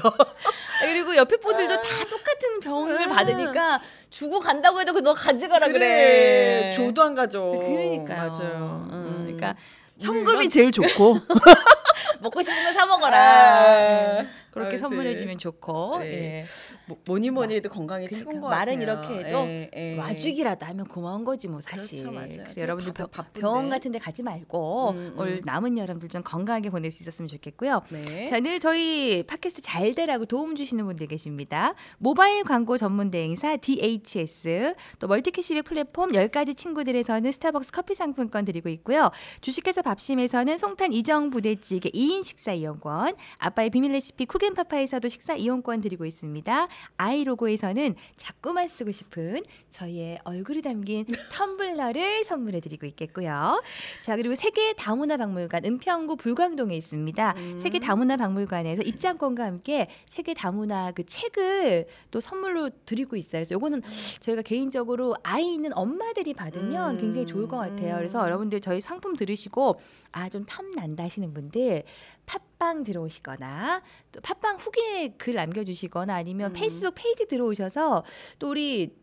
그리고 0.81 1.17
옆에 1.17 1.37
분들도 1.37 1.81
다 1.81 2.05
똑같은 2.11 2.61
병을 2.61 3.11
아. 3.11 3.15
받으니까 3.15 3.81
주고 4.13 4.39
간다고 4.41 4.79
해도 4.81 4.93
그너 4.93 5.15
가져가라 5.15 5.69
그래. 5.69 6.71
조도 6.77 7.03
안 7.03 7.15
가져. 7.15 7.41
그러니까요. 7.41 8.31
맞아요. 8.31 8.87
응, 8.93 8.95
음. 8.95 9.23
그러니까 9.25 9.57
현금이 9.99 10.49
제일 10.51 10.71
좋고. 10.71 11.19
먹고 12.21 12.43
싶은 12.43 12.63
거 12.65 12.73
사 12.73 12.87
먹어라. 12.87 13.19
아, 13.19 14.19
응, 14.21 14.29
그렇게. 14.53 14.79
선물해주면 14.79 15.39
좋고. 15.39 15.99
네. 16.01 16.07
예. 16.13 16.45
뭐- 16.87 16.99
뭐니 17.09 17.31
뭐니 17.31 17.55
해도 17.57 17.69
건강이 17.69 18.07
그러니까 18.07 18.19
최고인 18.25 18.41
것 18.41 18.49
말은 18.49 18.79
같아요. 18.81 18.83
이렇게 19.15 19.27
해도 19.29 19.39
예, 19.47 19.71
예. 19.75 19.99
와주기라도 19.99 20.67
하면 20.67 20.87
고마운 20.87 21.25
거지 21.25 21.49
뭐 21.49 21.61
사실. 21.61 22.03
그렇죠, 22.05 22.33
제가 22.35 22.53
여러분들 22.57 22.93
바쁜데. 22.93 23.41
병원 23.41 23.69
같은 23.71 23.93
데 23.93 23.99
가지 23.99 24.23
말고 24.23 24.91
음, 24.91 25.15
올 25.17 25.29
음. 25.29 25.41
남은 25.45 25.79
여름들 25.79 26.09
좀 26.09 26.23
건강하게 26.23 26.71
보낼 26.71 26.91
수 26.91 27.03
있었으면 27.03 27.29
좋겠고요. 27.29 27.83
네. 27.91 28.27
자, 28.27 28.41
늘 28.41 28.61
저희 28.61 29.25
팟캐스트 29.27 29.63
잘 29.63 29.95
되라고 29.95 30.27
도움 30.27 30.55
주시는 30.55 30.85
분들 30.85 31.07
계십니다. 31.07 31.75
모바일 31.99 32.45
광고 32.45 32.77
전문 32.77 33.11
대행사 33.11 33.57
DHS, 33.57 34.75
또 34.99 35.09
멀티캐시백 35.09 35.65
플랫폼 35.65 36.13
10가지 36.13 36.57
친구들에서는 36.57 37.31
스타벅스 37.33 37.73
커피 37.73 37.95
상품권 37.95 38.45
드리고 38.45 38.69
있고요. 38.69 39.11
주식회사 39.41 39.83
밥심에서는 39.83 40.59
송탄 40.59 40.93
이정 40.93 41.31
부대찌개 41.31 41.89
2인 41.91 42.23
식사 42.25 42.53
이용권, 42.53 43.15
아빠의 43.39 43.71
비밀 43.71 43.93
레시피 43.93 44.27
쿠 44.27 44.39
겐파파에서도 44.43 45.07
식사 45.07 45.37
이용권 45.37 45.83
드리고 45.83 46.05
있습니다. 46.05 46.67
아이로고에서는 46.97 47.95
자꾸만 48.17 48.67
쓰고 48.67 48.91
싶은 48.91 49.45
저희의 49.71 50.19
얼굴이 50.25 50.63
담긴 50.63 51.07
텀블러를 51.33 52.25
선물해 52.25 52.59
드리고 52.59 52.87
있겠고요. 52.87 53.63
자, 54.03 54.17
그리고 54.17 54.35
세계 54.35 54.73
다문화 54.73 55.17
박물관 55.17 55.65
은평구 55.65 56.17
불광동에 56.17 56.77
있습니다. 56.77 57.35
음. 57.37 57.59
세계 57.61 57.79
다문화 57.79 58.17
박물관에서 58.17 58.83
입장권과 58.83 59.45
함께 59.45 59.89
세계 60.11 60.35
다문화 60.35 60.91
그 60.91 61.07
책을 61.07 61.87
또 62.11 62.19
선물로 62.19 62.71
드리고 62.85 63.15
있어요. 63.15 63.31
그래서 63.45 63.55
요거는 63.55 63.83
저희가 64.19 64.43
개인적으로 64.43 65.15
아이 65.23 65.55
있는 65.55 65.71
엄마들이 65.79 66.35
받으면 66.35 66.97
음. 66.97 67.01
굉장히 67.01 67.27
좋을 67.29 67.47
것 67.47 67.59
같아요. 67.59 67.95
그래서 67.95 68.19
음. 68.21 68.25
여러분들 68.25 68.61
저희 68.61 68.81
상품 68.81 69.15
들으시고 69.15 69.79
아 70.11 70.29
좀 70.33 70.47
탐난다 70.47 71.05
하시는 71.05 71.35
분들 71.35 71.83
팟빵 72.27 72.85
들어오시거나 72.85 73.83
또 74.13 74.21
팟빵 74.21 74.57
후기에 74.57 75.15
글 75.19 75.35
남겨주시거나 75.35 76.15
아니면 76.15 76.51
음. 76.51 76.53
페이스북 76.55 76.95
페이지 76.95 77.27
들어오셔서 77.27 78.05
또 78.39 78.51
우리 78.51 78.95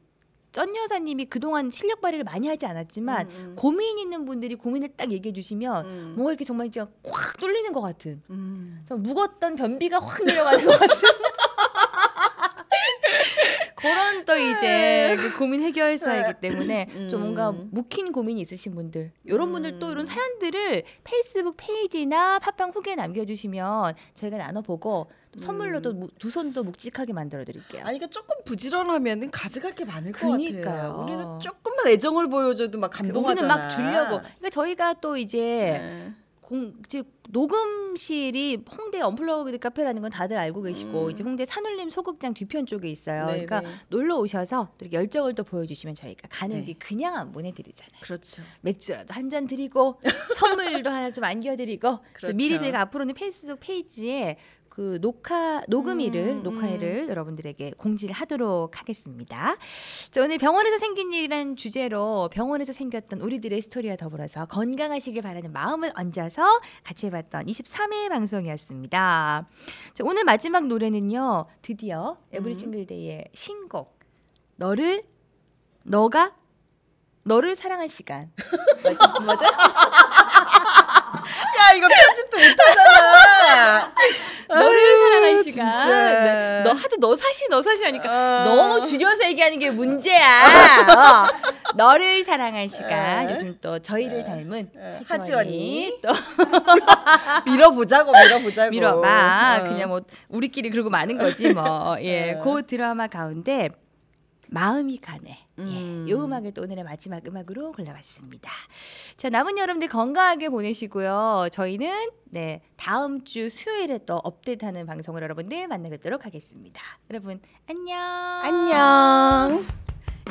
전 0.52 0.76
여사님이 0.76 1.26
그동안 1.26 1.70
실력 1.70 2.02
발휘를 2.02 2.24
많이 2.24 2.48
하지 2.48 2.66
않았지만 2.66 3.28
음, 3.30 3.36
음. 3.36 3.56
고민 3.56 4.00
있는 4.00 4.26
분들이 4.26 4.56
고민을 4.56 4.90
딱 4.98 5.12
얘기해 5.12 5.32
주시면 5.34 5.86
음. 5.86 6.14
뭔가 6.16 6.32
이렇게 6.32 6.44
정말 6.44 6.72
진짜 6.72 6.90
확 7.06 7.38
뚫리는 7.38 7.72
것 7.72 7.82
같은 7.82 8.22
음. 8.32 8.84
좀 8.88 9.04
묵었던 9.04 9.56
변비가 9.56 10.00
확 10.00 10.24
내려가는 10.24 10.66
것 10.66 10.72
같은 10.80 11.29
그런 13.80 14.26
또 14.26 14.36
이제 14.38 15.16
그 15.18 15.38
고민 15.38 15.62
해결사이기 15.62 16.40
때문에 16.42 16.88
좀 17.10 17.22
뭔가 17.22 17.52
음. 17.52 17.70
묵힌 17.72 18.12
고민이 18.12 18.42
있으신 18.42 18.76
분들 18.76 19.12
이런 19.24 19.52
분들 19.52 19.80
또 19.80 19.88
음. 19.88 19.92
이런 19.92 20.06
사연들을 20.06 20.84
페이스북 21.04 21.56
페이지나 21.58 22.40
팟빵 22.40 22.72
후기에 22.74 22.96
남겨주시면 22.96 23.96
저희가 24.16 24.38
나눠보고 24.38 25.10
또 25.32 25.40
선물로도 25.40 25.94
무- 25.94 26.08
두 26.20 26.30
손도 26.32 26.64
묵직하게 26.64 27.14
만들어 27.14 27.46
드릴게요. 27.46 27.82
음. 27.84 27.88
아니 27.88 28.00
그러니까 28.00 28.08
조금 28.08 28.36
부지런하면은 28.46 29.32
가져갈 29.32 29.74
게 29.76 29.86
많을 29.86 30.12
것 30.12 30.20
그니까요. 30.28 30.64
같아요. 30.64 31.04
우리는 31.06 31.40
조금만 31.40 31.88
애정을 31.88 32.30
보여줘도 32.30 32.80
막 32.80 32.90
감동하잖아. 32.92 33.32
우리는 33.32 33.48
막 33.48 33.70
주려고. 33.70 34.18
그러니까 34.22 34.50
저희가 34.52 34.94
또 34.96 35.18
이제 35.18 35.38
네. 35.38 36.14
공, 36.50 36.74
이제 36.86 37.04
녹음실이 37.30 38.64
홍대 38.76 39.00
언플러그드 39.02 39.60
카페라는 39.60 40.02
건 40.02 40.10
다들 40.10 40.36
알고 40.38 40.64
계시고 40.64 41.06
음. 41.06 41.12
이제 41.12 41.24
홍대 41.24 41.46
산울림 41.46 41.90
소극장 41.92 42.34
뒤편 42.34 42.66
쪽에 42.66 42.90
있어요. 42.90 43.28
네, 43.28 43.46
그러니까 43.46 43.62
네. 43.62 43.68
놀러 43.90 44.18
오셔서 44.18 44.74
또 44.78 44.86
이렇게 44.86 44.98
열정을 44.98 45.36
또 45.36 45.44
보여주시면 45.44 45.96
저희가 45.96 46.28
가는 46.32 46.58
네. 46.58 46.66
길 46.66 46.80
그냥 46.80 47.16
안 47.16 47.32
보내드리잖아요. 47.32 48.02
그렇죠. 48.02 48.42
맥주라도 48.62 49.14
한 49.14 49.30
잔 49.30 49.46
드리고 49.46 50.00
선물도 50.40 50.90
하나 50.90 51.12
좀 51.12 51.24
안겨드리고 51.24 52.00
그렇죠. 52.14 52.36
미리 52.36 52.58
저희가 52.58 52.82
앞으로는 52.82 53.14
페이스북 53.14 53.60
페이지에 53.60 54.38
그그 54.80 55.00
녹화 55.02 55.62
녹음일을 55.68 56.22
음, 56.38 56.44
녹화일을 56.44 57.10
여러분들에게 57.10 57.74
공지를 57.78 58.16
하도록 58.16 58.80
하겠습니다. 58.80 59.58
자, 60.10 60.22
오늘 60.22 60.38
병원에서 60.38 60.78
생긴 60.78 61.12
일이란 61.12 61.58
주제로 61.58 62.30
병원에서 62.32 62.72
생겼던 62.72 63.20
우리들의 63.20 63.62
스토리와 63.62 63.98
더불어서 63.98 64.46
건강하시길 64.46 65.22
바라는 65.22 65.52
마음을 65.52 65.92
얹어서 65.98 66.62
같이 66.86 67.08
해봤던 67.08 67.48
23회 67.48 68.08
방송이었습니다. 68.08 69.48
자, 69.94 70.04
오늘 70.06 70.24
마지막 70.24 70.68
노래는요. 70.68 71.48
드디어 71.62 72.18
에브리 72.32 72.54
음. 72.54 72.58
싱글데이의 72.58 73.26
신곡 73.34 74.00
너를 74.56 75.04
너가 75.84 76.38
너를 77.24 77.58
사랑한 77.58 77.90
시간 77.90 78.32
맞아? 78.82 79.20
맞아? 79.26 79.46
야 81.70 81.74
이거 81.76 81.88
편집도 81.88 82.38
못하잖아. 82.38 83.94
너를 84.50 85.44
진짜. 85.44 85.52
시간. 85.52 85.90
네. 86.24 86.62
너 86.64 86.72
하도 86.72 86.96
너 87.00 87.16
사시 87.16 87.48
너 87.50 87.62
사시 87.62 87.84
하니까 87.84 88.10
아. 88.10 88.44
너무 88.44 88.82
줄여서 88.86 89.24
얘기하는 89.30 89.60
게 89.60 89.70
문제야. 89.70 90.44
어. 90.90 91.50
너를 91.76 92.24
사랑한 92.24 92.68
시간. 92.68 93.30
에. 93.30 93.34
요즘 93.36 93.58
또 93.62 93.78
저희를 93.80 94.20
에. 94.20 94.24
닮은 94.24 94.70
에, 94.76 95.00
하지원이. 95.08 96.00
또 96.02 96.10
밀어보자고 97.46 98.12
밀어보자고. 98.12 98.72
밀어봐. 98.72 99.60
어. 99.62 99.64
그냥 99.68 99.90
뭐 99.90 100.02
우리끼리 100.30 100.72
그러고 100.72 100.90
마는 100.90 101.18
거지 101.20 101.50
뭐. 101.54 101.98
예, 102.02 102.32
에. 102.32 102.40
그 102.44 102.66
드라마 102.66 103.08
가운데 103.08 103.70
마음이 104.52 104.98
가네. 104.98 105.38
음. 105.60 106.06
예, 106.08 106.12
요 106.12 106.24
음악을 106.24 106.54
또 106.54 106.64
오늘의 106.64 106.84
마지막 106.84 107.26
음악으로 107.26 107.72
골라봤습니다. 107.72 108.50
자, 109.16 109.30
남은 109.30 109.58
여러분들 109.58 109.88
건강하게 109.88 110.50
보내시고요. 110.50 111.50
저희는 111.52 112.10
네 112.26 112.62
다음 112.76 113.24
주 113.24 113.50
수요일에 113.50 114.00
또 114.06 114.16
업데이트하는 114.16 114.86
방송을 114.86 115.22
여러분들 115.22 115.68
만나 115.68 115.90
뵙도록 115.90 116.26
하겠습니다. 116.26 116.82
여러분 117.12 117.40
안녕. 117.68 118.00
안녕. 118.44 119.66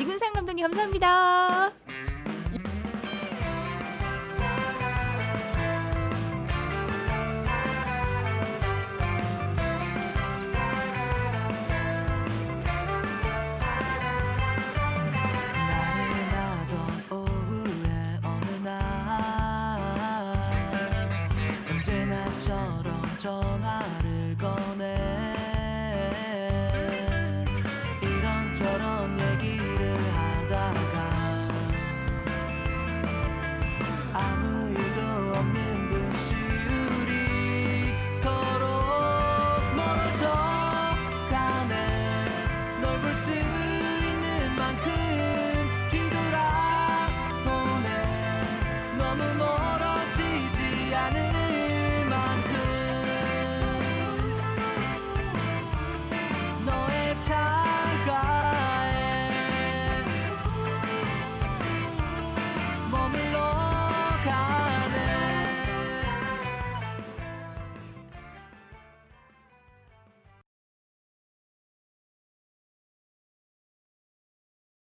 이군상 0.01 0.33
감독님 0.33 0.67
감사합니다. 0.67 1.73